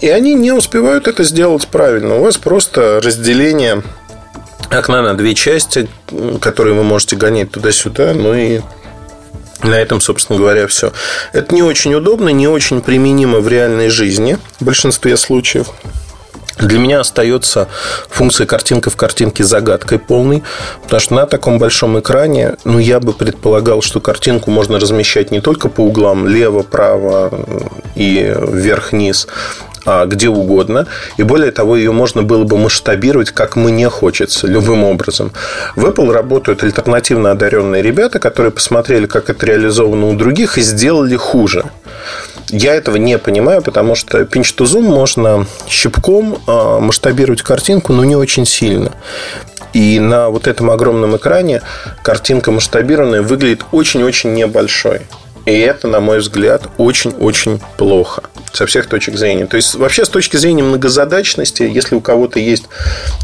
[0.00, 2.16] И они не успевают это сделать правильно.
[2.16, 3.82] У вас просто разделение
[4.70, 5.88] окна на две части,
[6.40, 8.60] которые вы можете гонять туда-сюда, ну и
[9.62, 10.92] на этом, собственно говоря, все.
[11.32, 15.68] Это не очень удобно, не очень применимо в реальной жизни в большинстве случаев.
[16.58, 17.68] Для меня остается
[18.08, 20.42] функция картинка в картинке загадкой полной,
[20.82, 25.40] потому что на таком большом экране, ну, я бы предполагал, что картинку можно размещать не
[25.40, 27.30] только по углам лево, право
[27.94, 29.28] и вверх-вниз,
[29.84, 30.86] а где угодно.
[31.18, 35.32] И более того, ее можно было бы масштабировать, как мне хочется, любым образом.
[35.76, 41.16] В Apple работают альтернативно одаренные ребята, которые посмотрели, как это реализовано у других, и сделали
[41.16, 41.64] хуже.
[42.48, 48.04] Я этого не понимаю, потому что pinch to zoom можно щипком а, масштабировать картинку, но
[48.04, 48.92] не очень сильно.
[49.72, 51.60] И на вот этом огромном экране
[52.02, 55.02] картинка масштабированная выглядит очень-очень небольшой.
[55.46, 59.46] И это, на мой взгляд, очень-очень плохо со всех точек зрения.
[59.46, 62.64] То есть, вообще, с точки зрения многозадачности, если у кого-то есть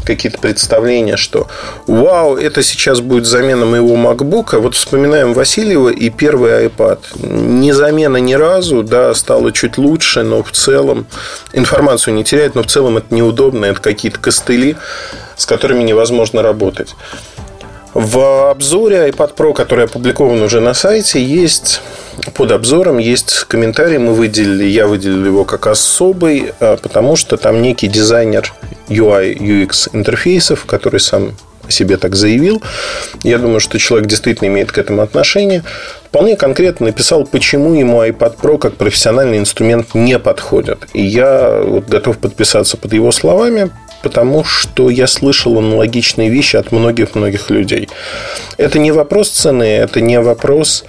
[0.05, 1.47] какие-то представления, что
[1.85, 6.99] вау, это сейчас будет замена моего MacBook, вот вспоминаем Васильева и первый iPad.
[7.19, 11.05] Не замена ни разу, да, стало чуть лучше, но в целом
[11.51, 14.77] информацию не теряет, но в целом это неудобно, это какие-то костыли,
[15.35, 16.95] с которыми невозможно работать.
[17.93, 21.81] В обзоре iPad Pro, который опубликован уже на сайте, есть
[22.33, 27.61] под обзором есть комментарий, мы выделили, я выделил его как особый, а, потому что там
[27.61, 28.53] некий дизайнер
[28.87, 31.33] UI, UX интерфейсов, который сам
[31.69, 32.61] себе так заявил.
[33.23, 35.63] Я думаю, что человек действительно имеет к этому отношение.
[36.05, 40.87] Вполне конкретно написал, почему ему iPad Pro как профессиональный инструмент не подходит.
[40.93, 43.71] И я вот готов подписаться под его словами,
[44.03, 47.89] потому что я слышал аналогичные вещи от многих-многих людей.
[48.57, 50.83] Это не вопрос цены, это не вопрос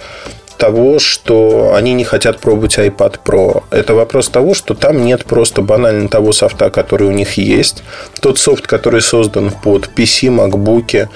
[0.57, 3.63] того, что они не хотят пробовать iPad Pro.
[3.71, 7.83] Это вопрос того, что там нет просто банально того софта, который у них есть.
[8.21, 11.07] Тот софт, который создан под PC, MacBook,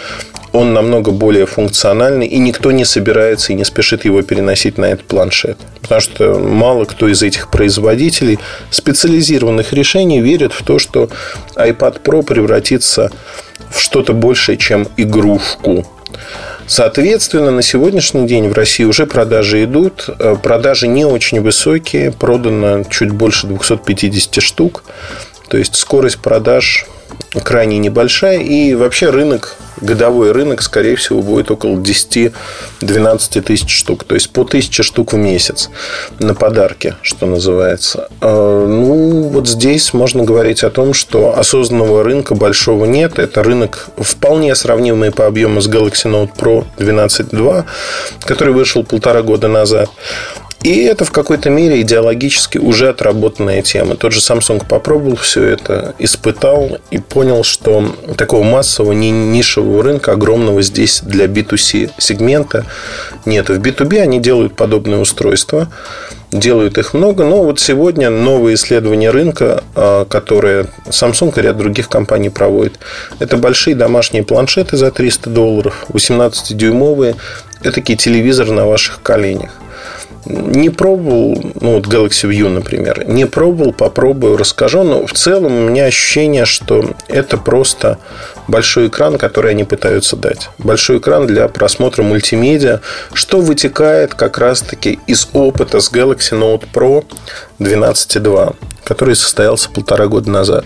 [0.51, 5.05] он намного более функциональный, и никто не собирается и не спешит его переносить на этот
[5.05, 5.57] планшет.
[5.81, 8.39] Потому что мало кто из этих производителей
[8.71, 11.09] специализированных решений верит в то, что
[11.55, 13.11] iPad Pro превратится
[13.69, 15.85] в что-то большее, чем игрушку.
[16.69, 20.07] Соответственно, на сегодняшний день в России уже продажи идут.
[20.19, 22.11] Э, продажи не очень высокие.
[22.11, 24.83] Продано чуть больше 250 штук.
[25.49, 26.85] То есть скорость продаж
[27.43, 28.39] крайне небольшая.
[28.39, 34.03] И вообще рынок, годовой рынок, скорее всего, будет около 10-12 тысяч штук.
[34.03, 35.69] То есть по 1000 штук в месяц
[36.19, 38.09] на подарки, что называется.
[38.21, 43.19] А, ну, вот здесь можно говорить о том, что осознанного рынка большого нет.
[43.19, 47.65] Это рынок вполне сравнимый по объему с Galaxy Note Pro 12.2,
[48.21, 49.89] который вышел полтора года назад.
[50.61, 53.95] И это в какой-то мере идеологически уже отработанная тема.
[53.95, 60.11] Тот же Samsung попробовал все это, испытал и понял, что такого массового, не нишевого рынка,
[60.11, 62.65] огромного здесь для B2C сегмента
[63.25, 63.47] нет.
[63.47, 65.71] В B2B они делают подобные устройства,
[66.31, 71.87] делают их много, но вот сегодня новые исследования рынка, а, которые Samsung и ряд других
[71.87, 72.79] компаний проводят,
[73.19, 77.15] это большие домашние планшеты за 300 долларов, 18-дюймовые,
[77.61, 79.51] это такие телевизор на ваших коленях.
[80.25, 84.83] Не пробовал, ну вот Galaxy View, например, не пробовал, попробую, расскажу.
[84.83, 87.97] Но в целом у меня ощущение, что это просто
[88.47, 90.49] большой экран, который они пытаются дать.
[90.57, 92.81] Большой экран для просмотра мультимедиа,
[93.13, 97.05] что вытекает как раз-таки из опыта с Galaxy Note Pro
[97.59, 98.55] 12.2
[98.89, 100.65] который состоялся полтора года назад.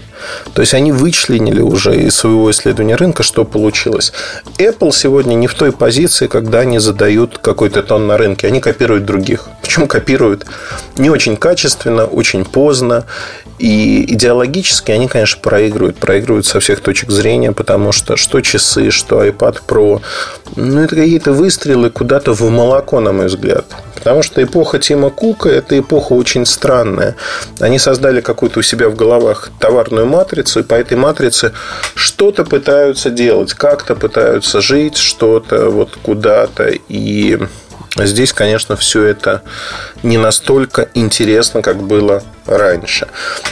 [0.53, 4.13] То есть они вычленили уже из своего исследования рынка, что получилось.
[4.57, 8.47] Apple сегодня не в той позиции, когда они задают какой-то тон на рынке.
[8.47, 9.49] Они копируют других.
[9.61, 10.45] Причем копируют
[10.97, 13.03] не очень качественно, очень поздно.
[13.59, 15.97] И идеологически они, конечно, проигрывают.
[15.97, 20.01] Проигрывают со всех точек зрения, потому что что часы, что iPad Pro,
[20.55, 23.65] ну, это какие-то выстрелы куда-то в молоко, на мой взгляд.
[24.03, 27.15] Потому что эпоха Тима Кука– это эпоха очень странная.
[27.61, 31.53] Они создали какую-то у себя в головах товарную матрицу, и по этой матрице
[31.95, 36.69] что-то пытаются делать, как-то пытаются жить, что-то вот куда-то.
[36.89, 37.39] И
[37.97, 39.41] здесь, конечно, все это
[40.03, 43.07] не настолько интересно, как было раньше.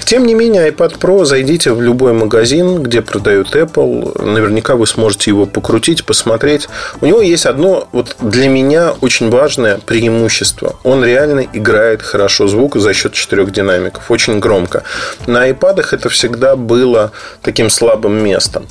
[0.05, 4.21] Тем не менее, iPad Pro зайдите в любой магазин, где продают Apple.
[4.23, 6.67] Наверняка вы сможете его покрутить, посмотреть.
[7.01, 10.75] У него есть одно вот для меня очень важное преимущество.
[10.83, 14.09] Он реально играет хорошо звук за счет четырех динамиков.
[14.11, 14.83] Очень громко.
[15.27, 17.11] На iPad это всегда было
[17.41, 18.67] таким слабым местом.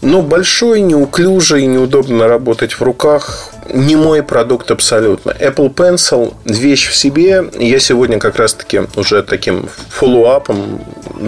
[0.00, 3.50] Но большой, неуклюжий, неудобно работать в руках.
[3.72, 5.30] Не мой продукт абсолютно.
[5.30, 7.44] Apple Pencil– вещь в себе.
[7.58, 10.80] Я сегодня как раз-таки уже таким фоллоуапом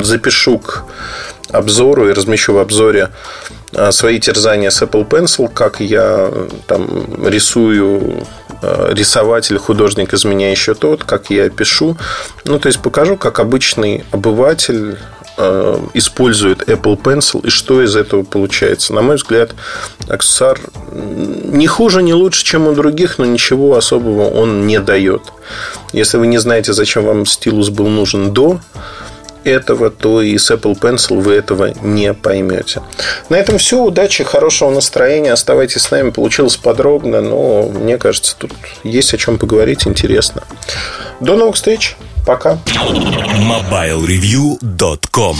[0.02, 0.84] запишу к
[1.50, 3.10] обзору и размещу в обзоре
[3.74, 6.30] а, свои терзания с Apple Pencil, как я
[6.66, 8.26] там рисую
[8.62, 11.96] а, рисователь, художник из меня еще тот, как я пишу.
[12.44, 14.98] Ну, то есть покажу, как обычный обыватель
[15.94, 18.94] использует Apple Pencil и что из этого получается.
[18.94, 19.54] На мой взгляд,
[20.08, 20.58] аксессуар
[20.92, 25.22] не хуже, не лучше, чем у других, но ничего особого он не дает.
[25.92, 28.60] Если вы не знаете, зачем вам стилус был нужен до
[29.46, 32.82] этого, то и с Apple Pencil вы этого не поймете.
[33.28, 33.82] На этом все.
[33.82, 35.32] Удачи, хорошего настроения.
[35.32, 36.10] Оставайтесь с нами.
[36.10, 39.86] Получилось подробно, но мне кажется, тут есть о чем поговорить.
[39.86, 40.42] Интересно.
[41.20, 41.96] До новых встреч.
[42.26, 42.58] Пока.
[43.38, 45.36] MobileReview.com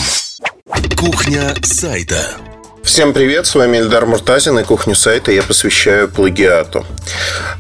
[0.97, 2.46] Кухня сайта.
[2.87, 6.87] Всем привет, с вами Эльдар Муртазин и кухню сайта я посвящаю плагиату.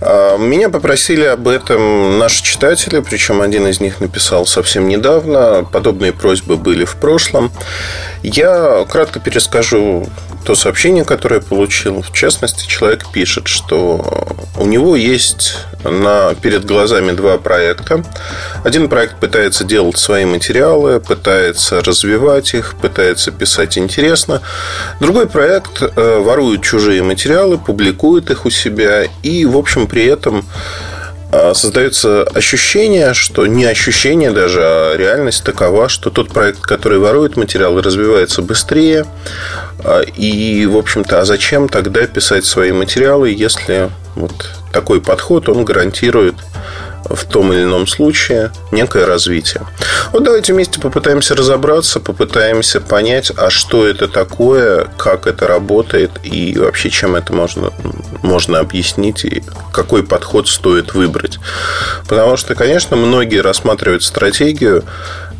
[0.00, 5.64] А, меня попросили об этом наши читатели, причем один из них написал совсем недавно.
[5.64, 7.50] Подобные просьбы были в прошлом.
[8.22, 10.06] Я кратко перескажу
[10.44, 12.02] то сообщение, которое я получил.
[12.02, 18.04] В частности, человек пишет, что у него есть на, перед глазами два проекта.
[18.64, 24.40] Один проект пытается делать свои материалы, пытается развивать их, пытается писать интересно.
[25.00, 30.44] Другой проект э, ворует чужие материалы, публикует их у себя и, в общем, при этом
[31.32, 37.36] а, создается ощущение, что не ощущение даже, а реальность такова, что тот проект, который ворует
[37.36, 39.04] материалы, развивается быстрее.
[39.84, 45.64] А, и, в общем-то, а зачем тогда писать свои материалы, если вот такой подход, он
[45.64, 46.36] гарантирует
[47.08, 49.66] в том или ином случае некое развитие.
[50.12, 56.56] Вот давайте вместе попытаемся разобраться, попытаемся понять, а что это такое, как это работает и
[56.58, 57.72] вообще чем это можно,
[58.22, 59.42] можно объяснить и
[59.72, 61.38] какой подход стоит выбрать.
[62.08, 64.84] Потому что, конечно, многие рассматривают стратегию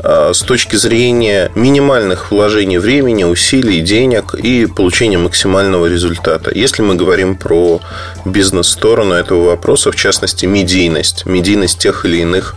[0.03, 6.51] с точки зрения минимальных вложений времени, усилий, денег и получения максимального результата.
[6.55, 7.81] Если мы говорим про
[8.25, 12.57] бизнес-сторону этого вопроса, в частности, медийность, медийность тех или иных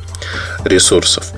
[0.64, 1.32] ресурсов.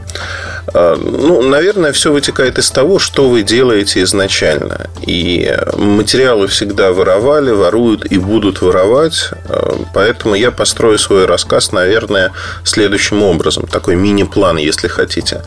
[0.74, 4.88] А, ну, наверное, все вытекает из того, что вы делаете изначально.
[5.06, 9.30] И материалы всегда воровали, воруют и будут воровать.
[9.50, 12.32] А, поэтому я построю свой рассказ, наверное,
[12.64, 13.68] следующим образом.
[13.68, 15.44] Такой мини-план, если хотите.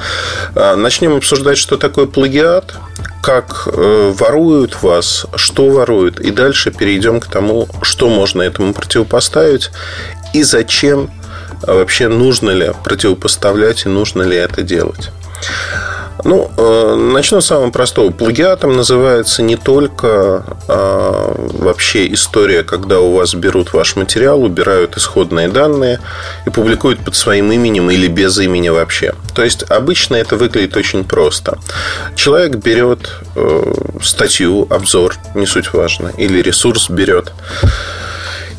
[0.54, 2.74] А, начнем обсуждать, что такое плагиат,
[3.22, 6.20] как э, воруют вас, что воруют.
[6.20, 9.70] И дальше перейдем к тому, что можно этому противопоставить
[10.34, 11.10] и зачем
[11.66, 15.10] а вообще нужно ли противопоставлять и нужно ли это делать.
[16.24, 18.10] Ну, э, начну с самого простого.
[18.10, 25.48] Плагиатом называется не только э, вообще история, когда у вас берут ваш материал, убирают исходные
[25.48, 26.00] данные
[26.46, 29.14] и публикуют под своим именем или без имени вообще.
[29.34, 31.58] То есть обычно это выглядит очень просто.
[32.14, 37.32] Человек берет э, статью, обзор, не суть важно, или ресурс берет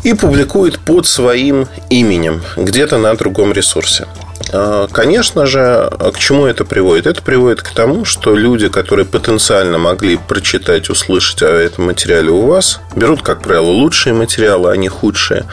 [0.06, 4.06] и публикует под своим именем где-то на другом ресурсе.
[4.52, 7.08] А, конечно же, к чему это приводит?
[7.08, 12.46] Это приводит к тому, что люди, которые потенциально могли прочитать, услышать о этом материале у
[12.46, 15.46] вас, берут, как правило, лучшие материалы, а не худшие.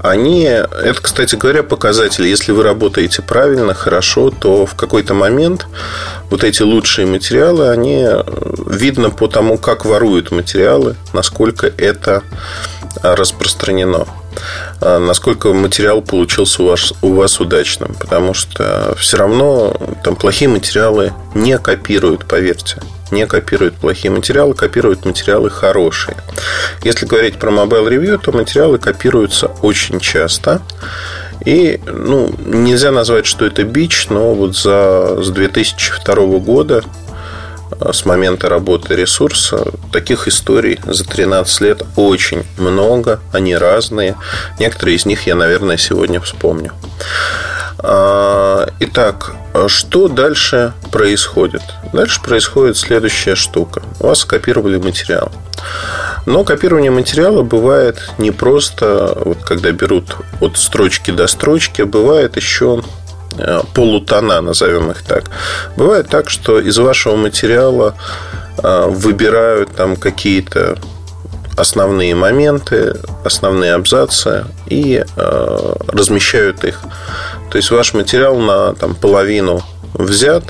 [0.00, 2.26] Они, это, кстати говоря, показатель.
[2.26, 5.66] Если вы работаете правильно, хорошо, то в какой-то момент
[6.30, 8.22] вот эти лучшие материалы, они э,
[8.68, 12.22] видно по тому, как воруют материалы, насколько это
[13.02, 14.06] распространено.
[14.80, 17.94] А насколько материал получился у вас, у вас удачным.
[17.98, 22.80] Потому что все равно там плохие материалы не копируют, поверьте.
[23.10, 26.16] Не копируют плохие материалы, копируют материалы хорошие.
[26.82, 30.60] Если говорить про Mobile Review, то материалы копируются очень часто.
[31.44, 36.82] И ну, нельзя назвать, что это бич, но вот за, с 2002 года
[37.92, 39.64] с момента работы ресурса.
[39.92, 44.16] Таких историй за 13 лет очень много, они разные.
[44.58, 46.72] Некоторые из них я, наверное, сегодня вспомню.
[47.78, 49.34] А, итак,
[49.68, 51.62] что дальше происходит?
[51.92, 53.82] Дальше происходит следующая штука.
[54.00, 55.30] У вас скопировали материал.
[56.26, 62.82] Но копирование материала бывает не просто, вот когда берут от строчки до строчки, бывает еще
[63.74, 65.30] полутона, назовем их так.
[65.76, 67.94] Бывает так, что из вашего материала
[68.62, 70.76] э, выбирают там какие-то
[71.56, 76.80] основные моменты, основные абзацы и э, размещают их.
[77.50, 79.62] То есть ваш материал на там, половину
[79.94, 80.44] взят,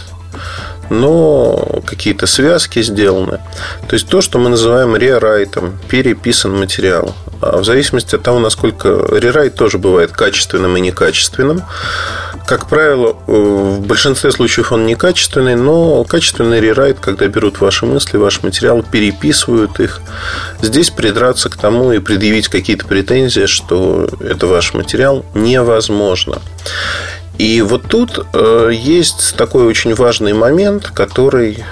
[0.91, 3.39] но какие-то связки сделаны.
[3.89, 7.15] То есть то, что мы называем рерайтом, переписан материал.
[7.41, 11.63] А в зависимости от того, насколько рерайт тоже бывает качественным и некачественным.
[12.47, 18.43] Как правило, в большинстве случаев он некачественный, но качественный рерайт, когда берут ваши мысли, ваш
[18.43, 20.01] материал, переписывают их.
[20.63, 26.41] Здесь придраться к тому и предъявить какие-то претензии, что это ваш материал, невозможно.
[27.39, 31.65] И вот тут э, есть такой очень важный момент, который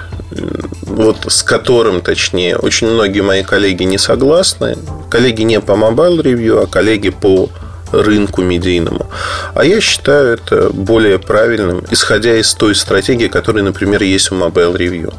[0.82, 4.76] вот с которым, точнее, очень многие мои коллеги не согласны.
[5.10, 7.48] Коллеги не по Mobile Review, а коллеги по
[7.92, 9.06] рынку медийному.
[9.54, 14.76] А я считаю это более правильным, исходя из той стратегии, которая, например, есть у Mobile
[14.76, 15.14] Review.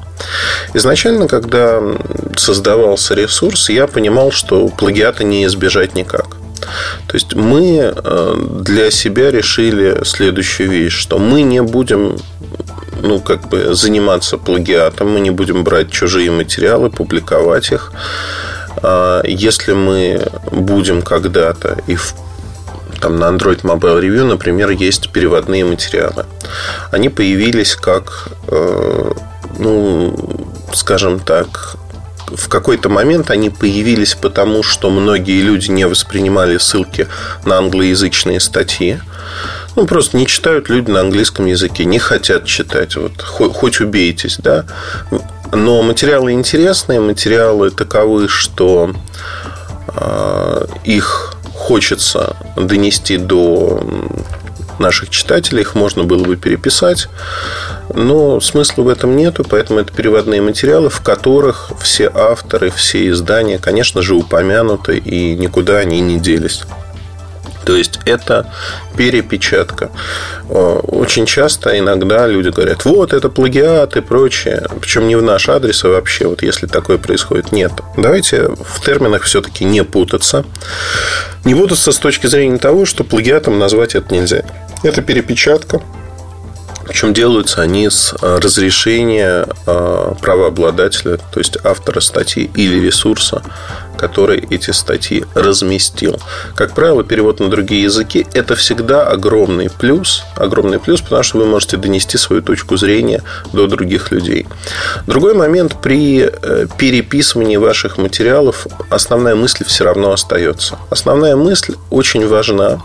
[0.74, 1.82] Изначально, когда
[2.36, 6.38] создавался ресурс, я понимал, что плагиата не избежать никак.
[7.08, 12.18] То есть мы э, для себя решили следующую вещь, что мы не будем
[13.02, 17.92] ну, как бы заниматься плагиатом, мы не будем брать чужие материалы, публиковать их.
[18.82, 22.16] А если мы будем когда-то и в
[23.02, 26.26] там на Android Mobile Review, например, есть переводные материалы.
[26.92, 29.12] Они появились как, э,
[29.60, 30.16] ну,
[30.74, 31.76] скажем так,
[32.28, 37.08] в какой-то момент они появились потому, что многие люди не воспринимали ссылки
[37.46, 39.00] на англоязычные статьи.
[39.76, 42.96] Ну, просто не читают люди на английском языке, не хотят читать.
[42.96, 44.66] Вот, хоть, хоть убейтесь, да.
[45.52, 48.94] Но материалы интересные, материалы таковы, что
[49.96, 53.84] э, их хочется донести до
[54.80, 57.08] наших читателей, их можно было бы переписать,
[57.94, 63.60] но смысла в этом нету, поэтому это переводные материалы, в которых все авторы, все издания,
[63.60, 66.64] конечно же, упомянуты и никуда они не делись.
[67.66, 68.54] То есть это
[68.96, 69.90] перепечатка.
[70.48, 74.68] Очень часто иногда люди говорят, вот это плагиат и прочее.
[74.80, 77.72] Причем не в наш адрес, а вообще, вот если такое происходит, нет.
[77.98, 80.46] Давайте в терминах все-таки не путаться.
[81.44, 84.44] Не путаться с точки зрения того, что плагиатом назвать это нельзя.
[84.86, 85.82] Это перепечатка.
[86.86, 93.42] Причем делаются они с а, разрешения а, правообладателя, то есть автора статьи или ресурса,
[93.96, 96.20] который эти статьи разместил.
[96.56, 101.46] Как правило, перевод на другие языки– это всегда огромный плюс, огромный плюс, потому что вы
[101.46, 103.24] можете донести свою точку зрения
[103.54, 104.46] до других людей.
[105.08, 110.78] Другой момент– при э, переписывании ваших материалов основная мысль все равно остается.
[110.90, 112.82] Основная мысль очень важна,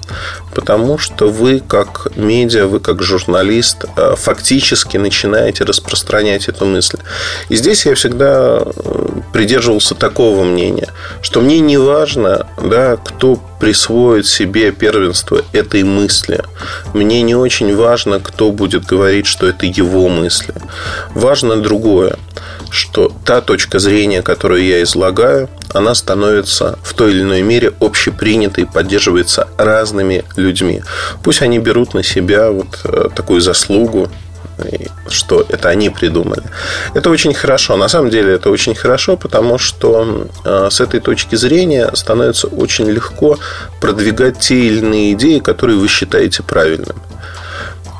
[0.55, 6.99] потому что вы как медиа, вы как журналист э, фактически начинаете распространять эту мысль.
[7.49, 10.89] И здесь я всегда э, придерживался такого мнения–
[11.22, 16.43] что мне не важно, да, кто присвоит себе первенство этой мысли.
[16.95, 20.55] Мне не очень важно, кто будет говорить, что это его мысли.
[21.14, 22.16] Важно другое,
[22.70, 28.66] что та точка зрения, которую я излагаю, она становится в той или иной мере общепринятой,
[28.66, 30.83] поддерживается разными людьми.
[31.22, 34.09] Пусть они берут на себя вот э, такую заслугу,
[35.09, 36.43] что это они придумали.
[36.95, 37.77] Это очень хорошо.
[37.77, 42.91] На самом деле это очень хорошо, потому что э, с этой точки зрения становится очень
[42.91, 43.39] легко
[43.81, 47.01] продвигать те или иные идеи, которые вы считаете правильными.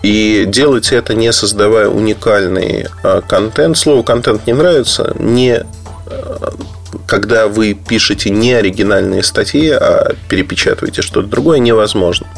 [0.03, 3.77] И делать это не создавая уникальный э, контент.
[3.77, 5.63] Слово контент не нравится, не
[6.07, 6.51] э,
[7.11, 12.29] когда вы пишете не оригинальные статьи, а перепечатываете что-то другое, невозможно.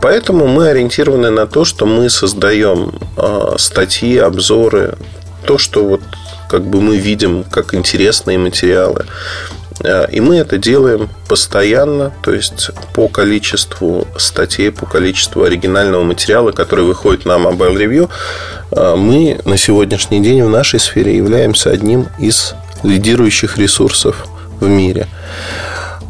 [0.00, 4.94] Поэтому мы ориентированы на то, что мы создаем а, статьи, обзоры,
[5.44, 6.00] то, что вот
[6.48, 9.04] как бы мы видим как интересные материалы.
[9.84, 16.52] А, и мы это делаем постоянно, то есть по количеству статей, по количеству оригинального материала,
[16.52, 18.08] который выходит на Mobile Review,
[18.72, 24.26] а, мы на сегодняшний день в нашей сфере являемся одним из лидирующих ресурсов
[24.60, 25.08] в мире.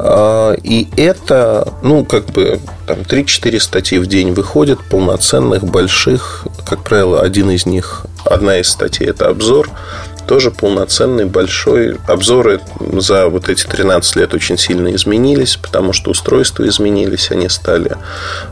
[0.03, 6.45] А, и это, ну, как бы, там 3-4 статьи в день выходят, полноценных, больших.
[6.65, 9.69] Как правило, один из них, одна из статей– это обзор.
[10.27, 11.97] Тоже полноценный, большой.
[12.07, 17.95] Обзоры за вот эти 13 лет очень сильно изменились, потому что устройства изменились, они стали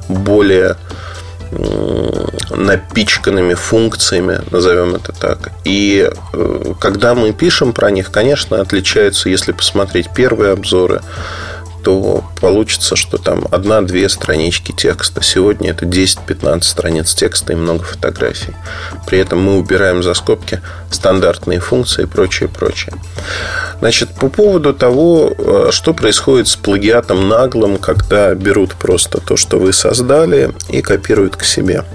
[0.07, 0.75] более
[1.51, 5.51] напичканными функциями, назовем это так.
[5.65, 11.01] И э, когда мы пишем про них, конечно, отличаются, если посмотреть первые обзоры,
[11.89, 15.23] то получится, что там одна-две странички текста.
[15.23, 18.53] Сегодня это 10-15 страниц текста и много фотографий.
[19.07, 20.61] При этом мы убираем за скобки
[20.91, 22.93] стандартные функции и прочее, прочее.
[23.79, 29.57] Значит, по поводу того, э, что происходит с плагиатом наглым, когда берут просто то, что
[29.57, 31.85] вы создали, и копируют к себе.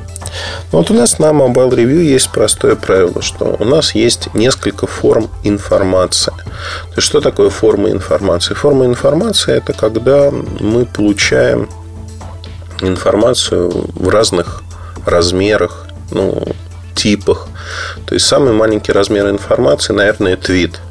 [0.73, 4.87] Но вот у нас на Mobile Review есть простое правило, что у нас есть несколько
[4.87, 6.33] форм информации.
[6.33, 8.55] То есть, что такое форма информации?
[8.55, 11.69] Форма информации– это когда мы получаем
[12.81, 14.63] информацию в разных
[15.07, 16.43] размерах, ну,
[16.95, 17.49] типах.
[18.07, 20.81] То есть, самый маленький размер информации, наверное, твит–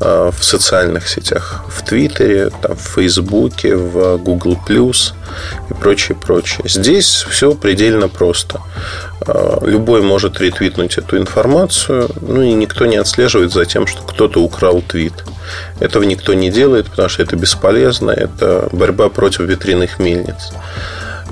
[0.00, 4.58] в социальных сетях, в Твиттере, там, в Фейсбуке, в Google
[5.70, 6.62] и прочее, прочее.
[6.64, 8.60] Здесь все предельно просто.
[9.26, 14.42] Э, любой может ретвитнуть эту информацию, ну и никто не отслеживает за тем, что кто-то
[14.42, 15.24] украл твит.
[15.80, 20.52] Этого никто не делает, потому что это бесполезно, это борьба против ветряных мельниц.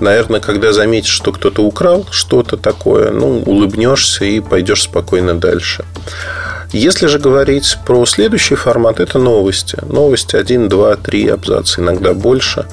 [0.00, 5.84] Наверное, когда заметишь, что кто-то украл что-то такое, ну, улыбнешься и пойдешь спокойно дальше.
[6.72, 9.76] Если же говорить про следующий формат, это новости.
[9.86, 12.66] Новости 1, 2, 3 абзаца, иногда больше.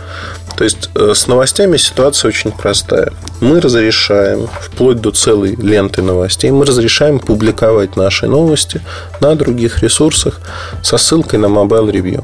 [0.55, 3.11] То есть э, с новостями ситуация очень простая.
[3.41, 8.81] Мы разрешаем, вплоть до целой ленты новостей, мы разрешаем публиковать наши новости
[9.19, 10.39] на других ресурсах
[10.81, 12.23] со ссылкой на Mobile Review.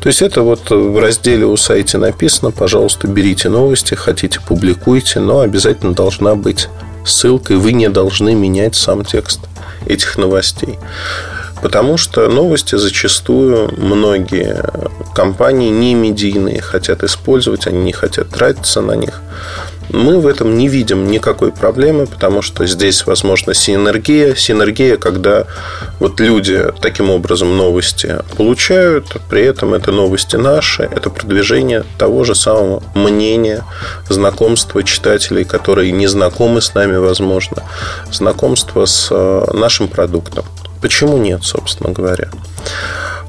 [0.00, 5.40] То есть это вот в разделе у сайте написано, пожалуйста, берите новости, хотите публикуйте, но
[5.40, 6.68] обязательно должна быть
[7.08, 9.40] ссылка, и вы не должны менять сам текст
[9.86, 10.78] этих новостей.
[11.62, 14.62] Потому что новости зачастую многие
[15.14, 19.20] компании не медийные хотят использовать, они не хотят тратиться на них.
[19.90, 24.34] Мы в этом не видим никакой проблемы, потому что здесь возможна синергия.
[24.34, 25.46] Синергия, когда
[25.98, 32.34] вот люди таким образом новости получают, при этом это новости наши, это продвижение того же
[32.34, 33.64] самого мнения,
[34.08, 37.62] знакомства читателей, которые не знакомы с нами, возможно,
[38.10, 40.44] знакомство с э, нашим продуктом.
[40.80, 42.28] Почему нет, собственно говоря?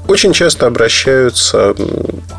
[0.08, 1.74] Очень часто обращаются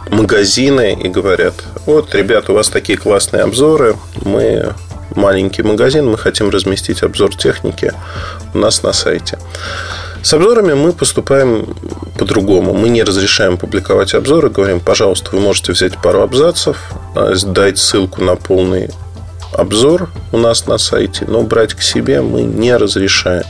[0.09, 1.53] магазины и говорят,
[1.85, 4.73] вот, ребята, у вас такие классные обзоры, мы
[5.15, 7.93] маленький магазин, мы хотим разместить обзор техники
[8.53, 9.38] у нас на сайте.
[10.21, 11.75] С обзорами мы поступаем
[12.19, 12.73] по-другому.
[12.73, 16.77] Мы не разрешаем публиковать обзоры, говорим, пожалуйста, вы можете взять пару абзацев,
[17.15, 18.89] а, дать ссылку на полный
[19.53, 23.45] обзор у нас на сайте, но брать к себе мы не разрешаем.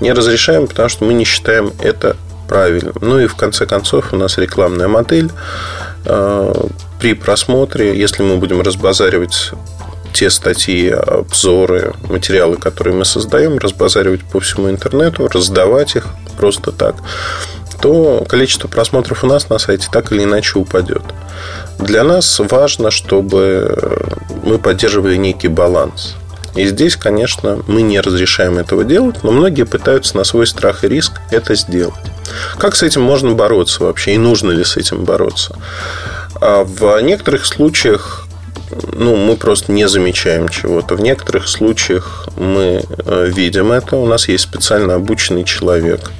[0.00, 2.16] Не разрешаем, потому что мы не считаем это
[2.48, 2.94] правильным.
[3.00, 5.30] Ну и в конце концов у нас рекламная модель.
[6.04, 6.68] А,
[6.98, 9.52] при просмотре, если мы будем разбазаривать
[10.12, 16.96] те статьи, обзоры, материалы, которые мы создаем, разбазаривать по всему интернету, раздавать их просто так,
[17.80, 21.02] то количество просмотров у нас на сайте так или иначе упадет.
[21.82, 23.76] Для нас важно, чтобы
[24.44, 26.14] мы поддерживали некий баланс.
[26.54, 30.88] И здесь, конечно, мы не разрешаем этого делать, но многие пытаются на свой страх и
[30.88, 31.94] риск это сделать.
[32.58, 34.14] Как с этим можно бороться вообще?
[34.14, 35.56] И нужно ли с этим бороться?
[36.40, 38.26] А в некоторых случаях
[38.92, 40.94] ну, мы просто не замечаем чего-то.
[40.94, 43.96] В некоторых случаях мы э, видим это.
[43.96, 46.12] У нас есть специально обученный человек,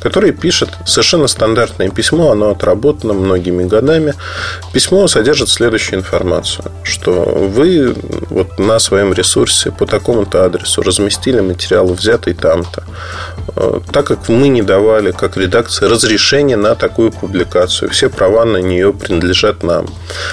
[0.00, 4.14] который пишет совершенно стандартное письмо, оно отработано многими годами.
[4.72, 7.94] Письмо содержит следующую информацию, что вы
[8.30, 12.82] вот на своем ресурсе по такому-то адресу разместили материал, взятый там-то,
[13.56, 17.90] э, так как мы не давали, как редакция, разрешения на такую публикацию.
[17.90, 19.86] Все права на нее принадлежат нам.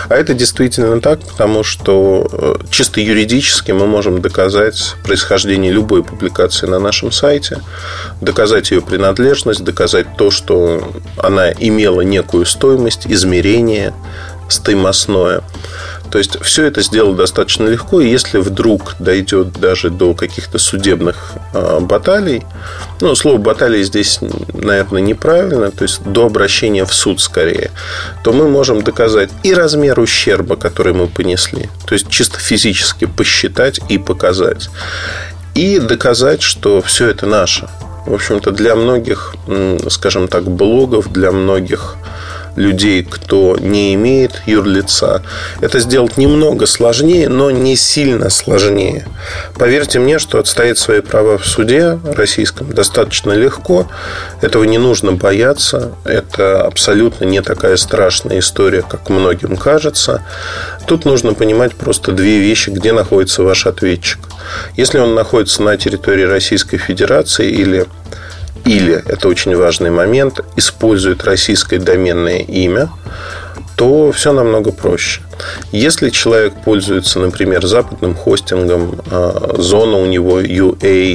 [0.09, 6.67] А это действительно так, потому что э, чисто юридически мы можем доказать происхождение любой публикации
[6.67, 7.61] на нашем сайте,
[8.19, 13.93] доказать ее принадлежность, доказать то, что она имела некую стоимость, измерение
[14.49, 15.41] стоимостное.
[16.11, 21.33] То есть все это сделать достаточно легко, и если вдруг дойдет даже до каких-то судебных
[21.53, 22.43] э, баталий,
[22.99, 24.19] ну, слово баталии здесь,
[24.53, 27.69] наверное, неправильно, то есть до обращения в суд скорее,
[28.23, 33.79] то мы можем доказать и размер ущерба, который мы понесли, то есть чисто физически посчитать
[33.87, 34.69] и показать,
[35.53, 37.69] и доказать, что все это наше
[38.05, 39.35] в общем-то, для многих,
[39.89, 41.95] скажем так, блогов, для многих
[42.55, 45.21] людей, кто не имеет юрлица.
[45.61, 49.05] Это сделать немного сложнее, но не сильно сложнее.
[49.55, 53.87] Поверьте мне, что отстоять свои права в суде российском достаточно легко.
[54.41, 55.93] Этого не нужно бояться.
[56.05, 60.23] Это абсолютно не такая страшная история, как многим кажется.
[60.87, 64.19] Тут нужно понимать просто две вещи, где находится ваш ответчик.
[64.75, 67.85] Если он находится на территории Российской Федерации или
[68.65, 72.89] или, это очень важный момент, использует российское доменное имя,
[73.75, 75.21] то все намного проще.
[75.71, 81.05] Если человек пользуется, например, западным хостингом, а, зона у него UA.com.net,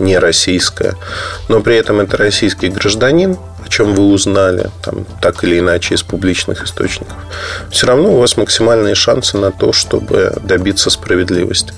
[0.00, 0.96] не российская,
[1.48, 3.36] но при этом это российский гражданин,
[3.72, 7.16] чем вы узнали, там, так или иначе, из публичных источников,
[7.70, 11.72] все равно у вас максимальные шансы на то, чтобы добиться справедливости.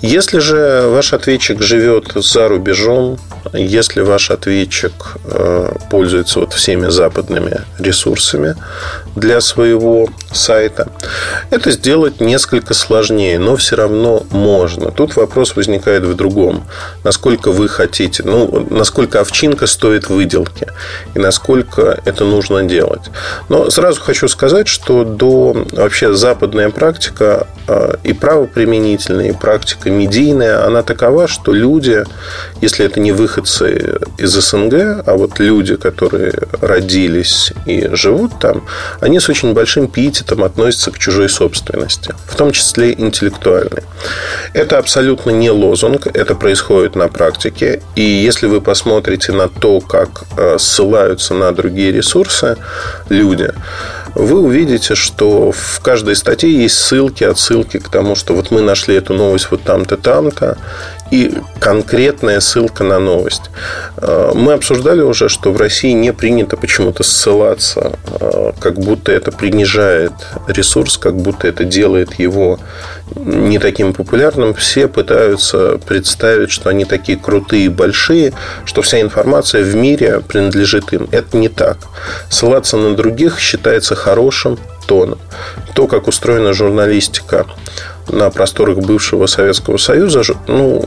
[0.00, 3.18] Если же ваш ответчик живет за рубежом,
[3.52, 4.92] если ваш ответчик
[5.24, 8.54] э, пользуется вот всеми западными ресурсами
[9.16, 10.88] для своего сайта,
[11.50, 14.90] это сделать несколько сложнее, но все равно можно.
[14.90, 16.64] Тут вопрос возникает в другом.
[17.04, 20.68] Насколько вы хотите, ну, насколько овчинка стоит выделки
[21.18, 23.10] и насколько это нужно делать.
[23.48, 30.64] Но сразу хочу сказать, что до вообще западная практика э, и правоприменительная, и практика медийная,
[30.66, 32.04] она такова, что люди,
[32.60, 38.64] если это не выход выходцы из СНГ, а вот люди, которые родились и живут там,
[39.00, 43.82] они с очень большим пиететом относятся к чужой собственности, в том числе интеллектуальной.
[44.54, 47.80] Это абсолютно не лозунг, это происходит на практике.
[47.96, 50.58] И если вы посмотрите на то, как э,
[51.08, 52.56] ссылаются на другие ресурсы
[53.08, 53.52] люди,
[54.14, 58.96] вы увидите, что в каждой статье есть ссылки, отсылки к тому, что вот мы нашли
[58.96, 60.58] эту новость вот там-то, там-то,
[61.10, 63.50] и конкретная ссылка на новость.
[63.96, 69.32] Э, мы обсуждали уже, что в России не принято почему-то ссылаться, э, как будто это
[69.32, 70.12] принижает
[70.46, 72.58] ресурс, как будто это делает его
[73.16, 74.54] не таким популярным.
[74.54, 78.32] Все пытаются представить, что они такие крутые и большие,
[78.64, 81.08] что вся информация в мире принадлежит им.
[81.10, 81.78] Это не так.
[82.28, 85.18] Ссылаться на других считается хорошим тоном.
[85.74, 87.46] То, как устроена журналистика
[88.10, 90.84] на просторах бывшего Советского Союза, ну,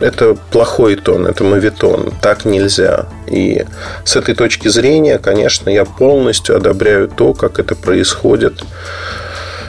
[0.00, 2.12] это плохой тон, это мавитон.
[2.20, 3.06] Так нельзя.
[3.26, 3.64] И
[4.04, 8.64] с этой точки зрения, конечно, я полностью одобряю то, как это происходит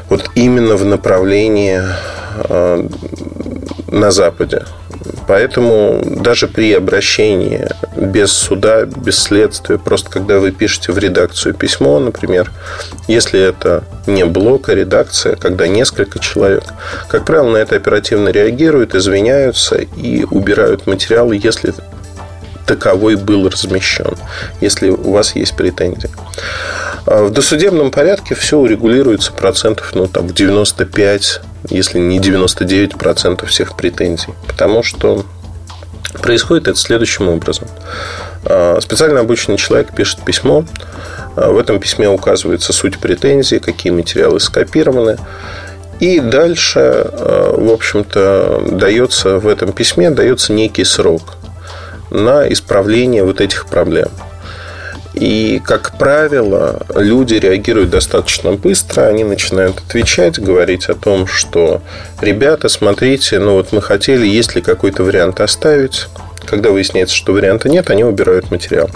[0.10, 1.82] вот именно в направлении
[2.50, 2.88] э,
[3.88, 4.64] на Западе.
[5.28, 12.00] Поэтому даже при обращении без суда, без следствия, просто когда вы пишете в редакцию письмо,
[12.00, 12.52] например,
[13.08, 16.64] если это не блок, а редакция, когда несколько человек,
[17.08, 21.74] как правило, на это оперативно реагируют, извиняются и убирают материалы, если
[22.66, 24.16] таковой был размещен,
[24.62, 26.10] если у вас есть претензии.
[27.06, 33.76] А в досудебном порядке все урегулируется процентов ну, там, в 95 если не 99% всех
[33.76, 34.34] претензий.
[34.48, 35.26] Потому что
[36.22, 37.68] происходит это следующим образом.
[38.46, 40.66] А, специально обученный человек пишет письмо.
[41.36, 45.18] А, в этом письме указывается суть претензий, какие материалы скопированы.
[46.00, 51.36] И дальше, в общем-то, дается в этом письме дается некий срок
[52.10, 54.10] на исправление вот этих проблем.
[55.14, 59.04] И, как правило, люди реагируют достаточно быстро.
[59.04, 61.82] Они начинают отвечать, говорить о том, что
[62.20, 66.08] ребята, смотрите, ну вот мы хотели, есть ли какой-то вариант оставить.
[66.46, 68.90] Когда выясняется, что варианта нет, они убирают материал.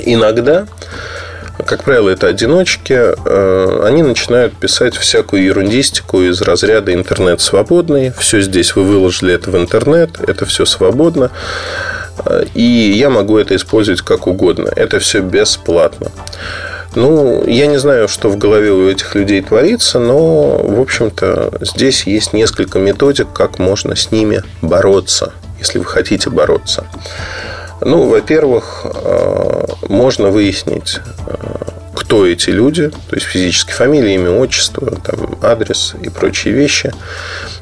[0.00, 0.66] Иногда,
[1.66, 8.12] как правило, это одиночки, э, они начинают писать всякую ерундистику из разряда интернет свободный.
[8.18, 11.30] Все здесь вы выложили это в интернет, это все свободно.
[12.54, 14.68] И я могу это использовать как угодно.
[14.74, 16.10] Это все бесплатно.
[16.94, 22.06] Ну, я не знаю, что в голове у этих людей творится, но, в общем-то, здесь
[22.06, 26.84] есть несколько методик, как можно с ними бороться, если вы хотите бороться.
[27.80, 31.34] Ну, во-первых, э, можно выяснить, э,
[31.94, 36.92] кто эти люди, то есть физически фамилия, имя, отчество, там, адрес и прочие вещи,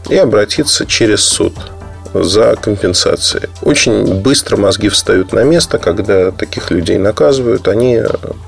[0.09, 1.55] и обратиться через суд
[2.15, 3.49] за компенсацией.
[3.63, 8.03] Очень быстро мозги встают на место, когда таких людей наказывают, они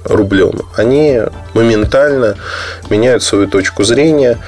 [0.05, 0.63] рублем.
[0.77, 1.21] Они
[1.55, 2.37] моментально
[2.91, 4.39] меняют свою точку зрения.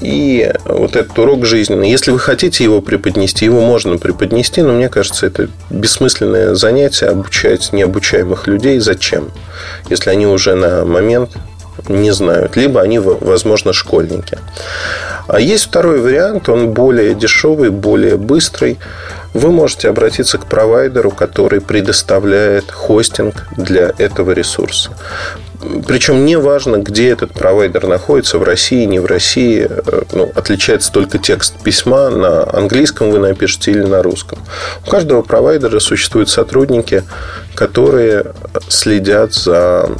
[0.00, 4.88] И вот этот урок жизненный, если вы хотите его преподнести, его можно преподнести, но мне
[4.88, 8.80] кажется, это бессмысленное занятие обучать необучаемых людей.
[8.80, 9.30] Зачем?
[9.88, 11.30] Если они уже на момент
[11.88, 12.56] не знают.
[12.56, 14.38] Либо они, возможно, школьники.
[15.26, 18.78] А есть второй вариант, он более дешевый, более быстрый.
[19.32, 24.90] Вы можете обратиться к провайдеру, который предоставляет хостинг для этого ресурса.
[25.86, 29.68] Причем не важно, где этот провайдер находится, в России, не в России.
[30.12, 32.10] Ну, отличается только текст письма.
[32.10, 34.38] На английском вы напишете или на русском.
[34.86, 37.02] У каждого провайдера существуют сотрудники,
[37.54, 38.26] которые
[38.68, 39.90] следят за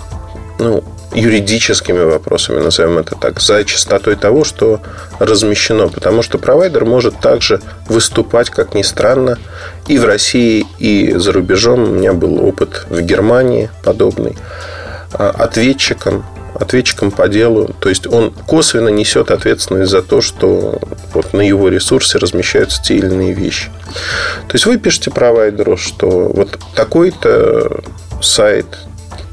[0.59, 0.85] ну,
[1.15, 4.81] юридическими вопросами, назовем это так, за чистотой того, что
[5.19, 5.89] размещено.
[5.89, 9.39] Потому что провайдер может также выступать, как ни странно,
[9.87, 11.85] и в России, и за рубежом.
[11.85, 14.37] У меня был опыт в Германии подобный.
[15.13, 16.25] А, ответчиком,
[16.55, 17.73] ответчиком по делу.
[17.79, 20.81] То есть он косвенно несет ответственность за то, что
[21.13, 23.71] вот на его ресурсе размещаются те или иные вещи.
[24.49, 27.83] То есть вы пишете провайдеру, что вот такой-то
[28.21, 28.67] сайт,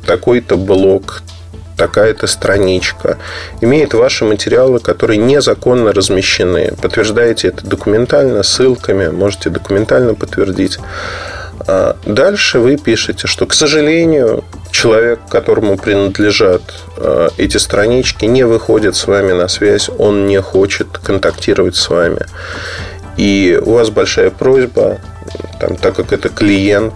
[0.06, 1.24] такой-то блог,
[1.82, 3.18] такая-то страничка,
[3.60, 6.74] имеет ваши материалы, которые незаконно размещены.
[6.80, 10.78] Подтверждаете это документально, ссылками, можете документально подтвердить.
[11.68, 16.62] А дальше вы пишете, что, к сожалению, человек, которому принадлежат
[16.98, 22.28] а, эти странички, не выходит с вами на связь, он не хочет контактировать с вами.
[23.18, 25.00] И у вас большая просьба,
[25.60, 26.94] там, так как это клиент,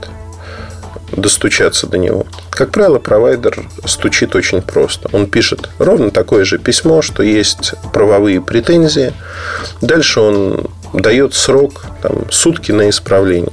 [1.16, 2.26] достучаться до него.
[2.50, 5.10] Как правило, провайдер стучит очень просто.
[5.14, 9.14] Он пишет ровно такое же письмо, что есть правовые претензии.
[9.82, 13.52] Дальше он дает срок, там, сутки на исправление.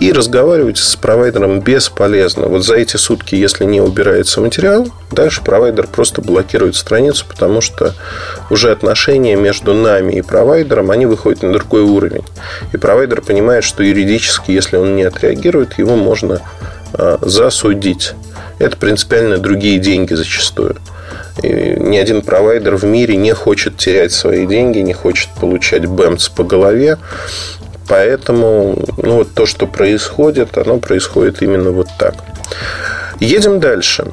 [0.00, 2.46] И разговаривать с провайдером бесполезно.
[2.46, 7.94] Вот за эти сутки, если не убирается материал, дальше провайдер просто блокирует страницу, потому что
[8.48, 12.24] уже отношения между нами и провайдером, они выходят на другой уровень.
[12.72, 16.42] И провайдер понимает, что юридически, если он не отреагирует, его можно
[16.92, 18.12] а, засудить.
[18.60, 20.76] Это принципиально другие деньги зачастую.
[21.42, 21.48] И
[21.78, 26.42] ни один провайдер в мире не хочет терять свои деньги, не хочет получать бэмс по
[26.42, 26.98] голове.
[27.88, 32.14] Поэтому ну, вот то, что происходит, оно происходит именно вот так.
[33.18, 34.06] Едем дальше.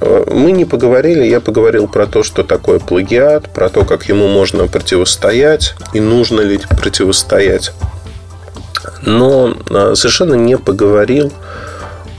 [0.00, 4.66] Мы не поговорили, я поговорил про то, что такое плагиат, про то, как ему можно
[4.66, 7.72] противостоять и нужно ли противостоять.
[9.02, 11.32] Но а, совершенно не поговорил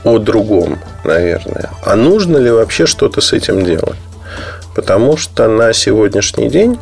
[0.03, 1.69] о другом, наверное.
[1.84, 3.99] А нужно ли вообще что-то с этим делать?
[4.76, 6.80] Потому что на сегодняшний день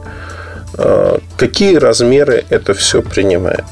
[0.78, 3.66] а, какие размеры это все принимает?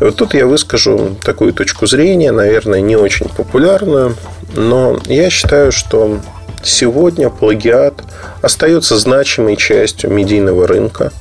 [0.00, 4.16] И вот тут я выскажу такую точку зрения, наверное, не очень популярную,
[4.54, 6.20] но я считаю, что
[6.62, 8.02] сегодня плагиат
[8.42, 11.12] остается значимой частью медийного рынка.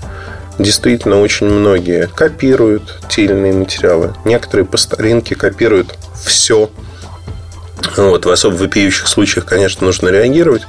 [0.60, 4.14] Действительно, очень многие копируют те или иные материалы.
[4.24, 6.70] Некоторые по старинке копируют все
[7.98, 10.64] вот, в особо вопиющих случаях, конечно, нужно реагировать.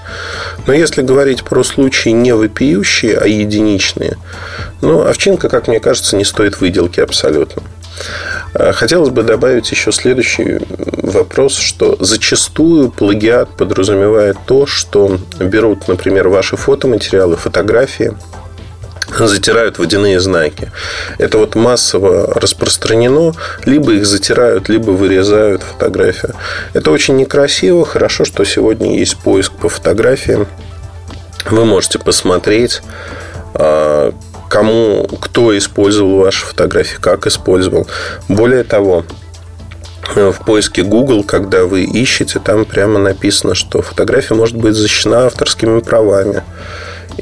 [0.67, 4.17] Но если говорить про случаи не вопиющие, а единичные,
[4.81, 7.63] ну, овчинка, как мне кажется, не стоит выделки абсолютно.
[8.55, 10.61] А, хотелось бы добавить еще следующий
[11.03, 18.13] вопрос, что зачастую плагиат подразумевает то, что берут, например, ваши фотоматериалы, фотографии–
[19.19, 20.71] затирают водяные знаки.
[21.19, 23.33] Это вот массово распространено.
[23.65, 26.35] Либо их затирают, либо вырезают фотографию.
[26.73, 27.85] Это очень некрасиво.
[27.85, 30.47] Хорошо, что сегодня есть поиск по фотографиям.
[31.51, 32.83] Вы можете посмотреть,
[33.55, 34.13] а,
[34.49, 37.87] кому, кто использовал ваши фотографии, как использовал.
[38.29, 39.05] Более того,
[40.15, 45.81] в поиске Google, когда вы ищете, там прямо написано, что фотография может быть защищена авторскими
[45.81, 46.43] правами.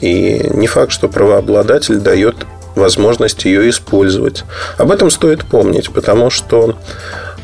[0.01, 4.45] И не факт, что правообладатель дает возможность ее использовать.
[4.79, 6.77] Об этом стоит помнить, потому что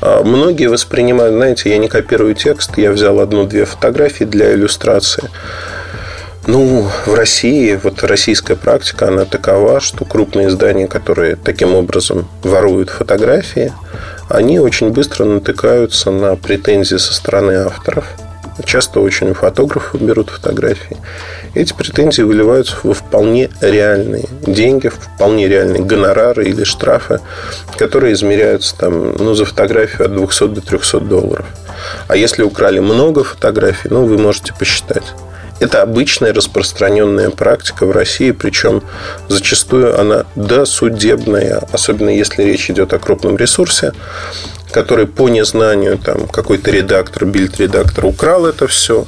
[0.00, 5.28] а, многие воспринимают, знаете, я не копирую текст, я взял одну-две фотографии для иллюстрации.
[6.46, 12.88] Ну, в России, вот российская практика, она такова, что крупные издания, которые таким образом воруют
[12.88, 13.74] фотографии,
[14.30, 18.06] они очень быстро натыкаются на претензии со стороны авторов–
[18.64, 20.96] Часто очень фотографы берут фотографии.
[21.58, 27.18] Эти претензии выливаются во вполне реальные деньги, в вполне реальные гонорары или штрафы,
[27.76, 31.46] которые измеряются там, ну, за фотографию от 200 до 300 долларов.
[32.06, 35.02] А если украли много фотографий, ну, вы можете посчитать.
[35.58, 38.84] Это обычная распространенная практика в России, причем
[39.26, 43.94] зачастую она досудебная, особенно если речь идет о крупном ресурсе
[44.70, 49.06] который по незнанию там какой-то редактор, бильд-редактор украл это все.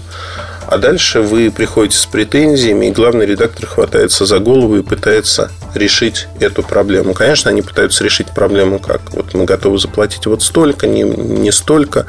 [0.70, 6.28] А дальше вы приходите с претензиями, и главный редактор хватается за голову и пытается решить
[6.38, 7.12] эту проблему.
[7.12, 9.00] Конечно, они пытаются решить проблему как?
[9.10, 12.06] Вот мы готовы заплатить вот столько, не, не столько.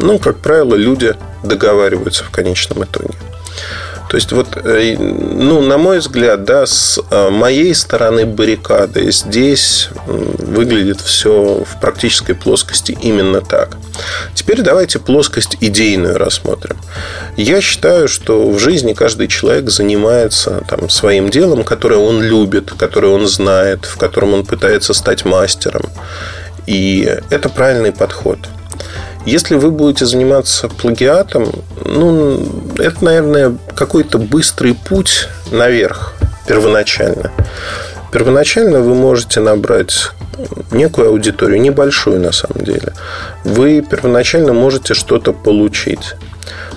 [0.00, 3.14] Но, как правило, люди договариваются в конечном итоге.
[4.08, 9.88] То есть, вот, э, ну, на мой взгляд, да, с э, моей стороны баррикады здесь
[10.06, 13.76] выглядит все в практической плоскости именно так.
[14.34, 16.76] Теперь давайте плоскость идейную рассмотрим.
[17.36, 23.08] Я считаю, что в жизни каждый человек занимается там, своим делом, которое он любит, которое
[23.08, 25.84] он знает, в котором он пытается стать мастером.
[26.66, 28.38] И это правильный подход.
[29.26, 31.50] Если вы будете заниматься плагиатом,
[31.84, 32.46] ну,
[32.78, 36.14] это, наверное, какой-то быстрый путь наверх
[36.46, 37.30] первоначально.
[38.12, 40.10] Первоначально вы можете набрать
[40.70, 42.92] некую аудиторию, небольшую на самом деле.
[43.44, 46.14] Вы первоначально можете что-то получить.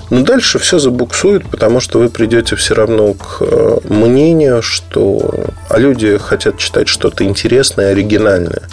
[0.09, 5.77] Но дальше все забуксует, потому что вы придете все равно к э, мнению, что а
[5.77, 8.63] люди хотят читать что-то интересное, оригинальное.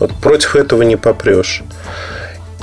[0.00, 1.62] Вот против этого не попрешь.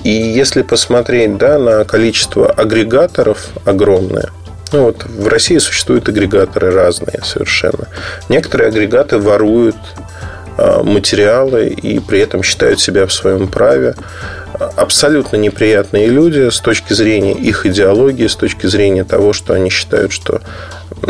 [0.04, 4.30] И если посмотреть да, на количество агрегаторов огромное,
[4.72, 7.88] ну вот в России существуют агрегаторы разные совершенно.
[8.30, 9.76] Некоторые агрегаты воруют
[10.58, 13.96] а, материалы и при этом считают себя в своем праве.
[14.76, 20.12] Абсолютно неприятные люди с точки зрения их идеологии, с точки зрения того, что они считают,
[20.12, 20.42] что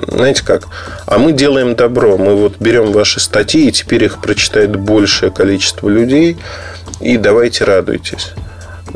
[0.08, 0.68] знаете как,
[1.06, 5.90] а мы делаем добро, мы вот берем ваши статьи, и теперь их прочитает большее количество
[5.90, 6.38] людей,
[7.00, 8.34] и давайте радуйтесь.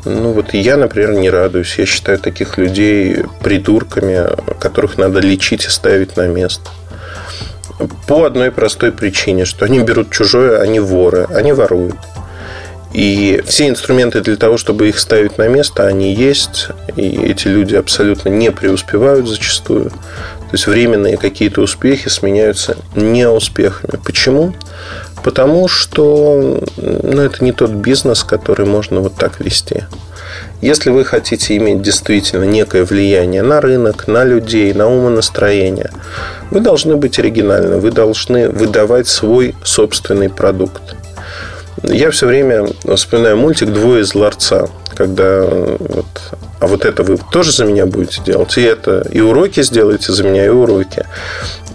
[0.06, 1.78] Ну, вот я, например, не радуюсь.
[1.78, 4.28] Я считаю таких людей придурками,
[4.60, 6.70] которых надо лечить и ставить на место.
[8.08, 11.96] По одной простой причине, что они берут чужое, они воры, они воруют.
[12.94, 16.68] И все инструменты для того, чтобы их ставить на место, они есть.
[16.96, 19.90] И эти люди абсолютно не преуспевают зачастую.
[19.90, 24.00] То есть временные какие-то успехи сменяются неуспехами.
[24.06, 24.54] Почему?
[25.24, 29.84] Потому что ну, это не тот бизнес, который можно вот так вести.
[30.62, 35.92] Если вы хотите иметь действительно некое влияние на рынок, на людей, на умонастроение,
[36.52, 40.96] вы должны быть оригинальны, вы должны выдавать свой собственный продукт.
[41.84, 46.06] Я все время вспоминаю мультик «Двое из ларца», когда вот,
[46.60, 50.24] а вот это вы тоже за меня будете делать, и это, и уроки сделаете за
[50.24, 51.06] меня, и уроки.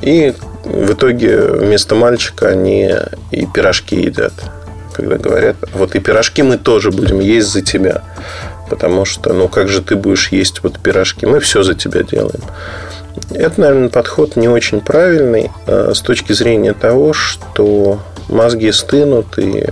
[0.00, 0.34] И
[0.64, 2.94] в итоге вместо мальчика они
[3.30, 4.32] и пирожки едят.
[4.92, 8.02] Когда говорят, вот и пирожки мы тоже будем есть за тебя.
[8.68, 11.24] Потому что, ну как же ты будешь есть вот пирожки?
[11.24, 12.42] Мы все за тебя делаем.
[13.30, 19.66] Это, наверное, подход не очень правильный а с точки зрения того, что мозги стынут и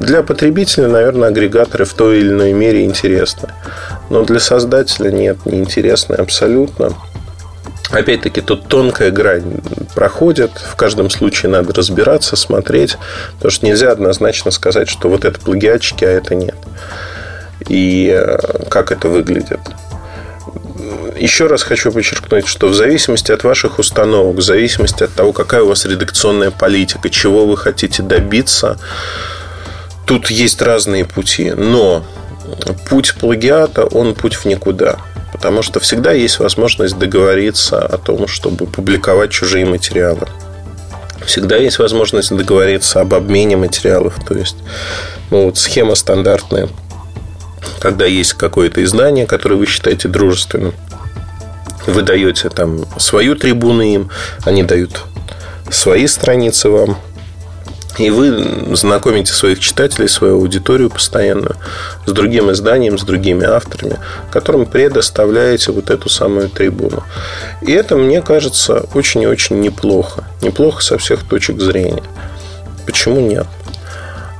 [0.00, 3.48] для потребителя, наверное, агрегаторы в той или иной мере интересны.
[4.10, 6.92] Но для создателя нет, не интересны абсолютно.
[7.90, 9.60] Опять-таки, тут тонкая грань
[9.94, 10.50] проходит.
[10.58, 12.98] В каждом случае надо разбираться, смотреть.
[13.34, 16.56] Потому что нельзя однозначно сказать, что вот это плагиатчики, а это нет.
[17.68, 19.60] И э, как это выглядит.
[21.16, 25.62] Еще раз хочу подчеркнуть, что в зависимости от ваших установок, в зависимости от того, какая
[25.62, 28.78] у вас редакционная политика, чего вы хотите добиться,
[30.06, 32.04] Тут есть разные пути, но
[32.88, 34.98] путь плагиата, он путь в никуда.
[35.32, 40.28] Потому что всегда есть возможность договориться о том, чтобы публиковать чужие материалы.
[41.26, 44.14] Всегда есть возможность договориться об обмене материалов.
[44.26, 44.56] То есть,
[45.30, 46.68] ну, вот схема стандартная.
[47.80, 50.72] Когда есть какое-то издание, которое вы считаете дружественным,
[51.86, 54.10] вы даете там свою трибуну им,
[54.44, 55.02] они дают
[55.68, 56.96] свои страницы вам,
[57.98, 61.56] и вы знакомите своих читателей, свою аудиторию постоянно
[62.04, 63.98] с другим изданием, с другими авторами,
[64.30, 67.02] которым предоставляете вот эту самую трибуну.
[67.62, 70.24] И это, мне кажется, очень и очень неплохо.
[70.42, 72.02] Неплохо со всех точек зрения.
[72.84, 73.46] Почему нет?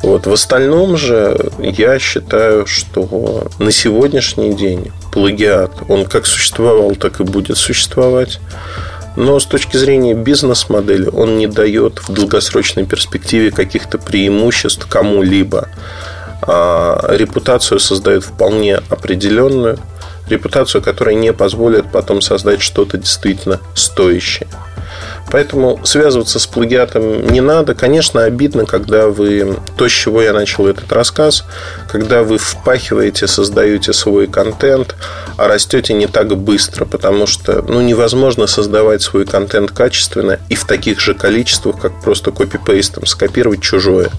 [0.02, 0.26] Вот.
[0.26, 7.24] В остальном же я считаю, что на сегодняшний день плагиат, он как существовал, так и
[7.24, 8.38] будет существовать.
[9.16, 15.68] Но с точки зрения бизнес-модели он не дает в долгосрочной перспективе каких-то преимуществ кому-либо.
[16.43, 19.78] А репутацию создает вполне определенную,
[20.28, 24.48] репутацию, которая не позволит потом создать что-то действительно стоящее.
[25.31, 27.74] Поэтому связываться с плагиатом не надо.
[27.74, 29.56] Конечно, обидно, когда вы...
[29.77, 31.44] То, с чего я начал этот рассказ,
[31.90, 34.94] когда вы впахиваете, создаете свой контент,
[35.36, 40.64] а растете не так быстро, потому что ну, невозможно создавать свой контент качественно и в
[40.64, 44.10] таких же количествах, как просто копипейстом скопировать чужое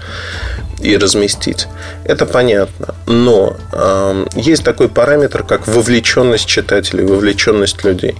[0.79, 1.67] и разместить.
[2.03, 2.95] Это понятно.
[3.05, 8.15] Но э, есть такой параметр, как вовлеченность читателей, вовлеченность людей.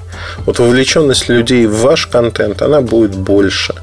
[0.46, 3.76] Вот вовлеченность людей в ваш контент, она будет больше.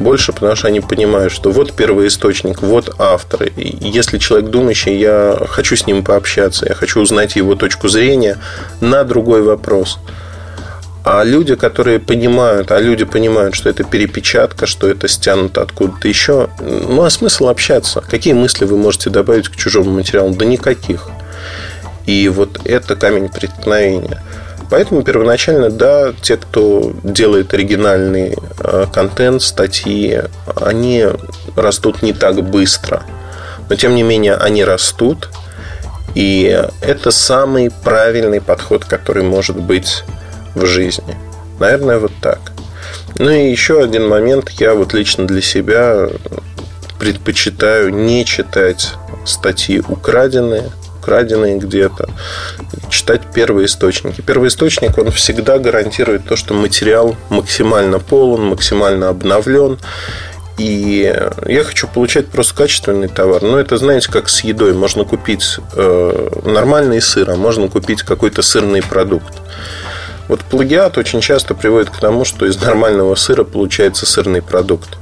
[0.00, 3.44] Больше, потому что они понимают, что вот первый источник, вот автор.
[3.44, 8.38] И если человек думающий, я хочу с ним пообщаться, я хочу узнать его точку зрения
[8.80, 9.98] на другой вопрос–
[11.08, 16.50] а люди, которые понимают, а люди понимают, что это перепечатка, что это стянуто откуда-то еще,
[16.58, 18.00] ну а смысл общаться?
[18.00, 20.34] Какие мысли вы можете добавить к чужому материалу?
[20.34, 21.08] Да никаких.
[22.06, 24.20] И вот это камень преткновения.
[24.68, 30.22] Поэтому первоначально, да, те, кто делает оригинальный э, контент, статьи,
[30.56, 31.06] они
[31.54, 33.04] растут не так быстро.
[33.68, 35.28] Но, тем не менее, они растут.
[36.16, 40.02] И это самый правильный подход, который может быть
[40.56, 41.16] в жизни.
[41.60, 42.40] Наверное, вот так.
[43.18, 44.50] Ну и еще один момент.
[44.58, 46.08] Я вот лично для себя
[46.98, 50.70] предпочитаю не читать статьи украденные,
[51.00, 52.08] украденные где-то,
[52.90, 54.20] читать первые источники.
[54.22, 59.78] Первый источник, он всегда гарантирует то, что материал максимально полон, максимально обновлен,
[60.58, 61.14] и
[61.46, 63.42] я хочу получать просто качественный товар.
[63.42, 64.72] Но это, знаете, как с едой.
[64.72, 69.34] Можно купить э, нормальный сыр, а можно купить какой-то сырный продукт.
[70.28, 74.98] Вот плагиат очень часто приводит к тому, что из нормального сыра получается сырный продукт.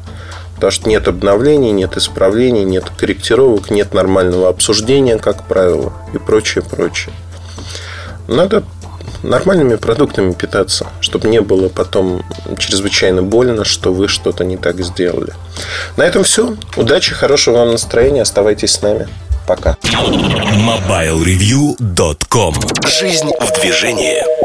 [0.54, 6.62] Потому что нет обновлений, нет исправлений, нет корректировок, нет нормального обсуждения, как правило, и прочее,
[6.62, 7.12] прочее.
[8.28, 8.62] Надо
[9.22, 12.24] нормальными продуктами питаться, чтобы не было потом
[12.58, 15.34] чрезвычайно больно, что вы что-то не так сделали.
[15.96, 16.56] На этом все.
[16.76, 18.22] Удачи, хорошего вам настроения.
[18.22, 19.06] Оставайтесь с нами.
[19.46, 19.76] Пока.
[19.82, 22.54] MobileReview.com
[22.86, 24.43] Жизнь в движении.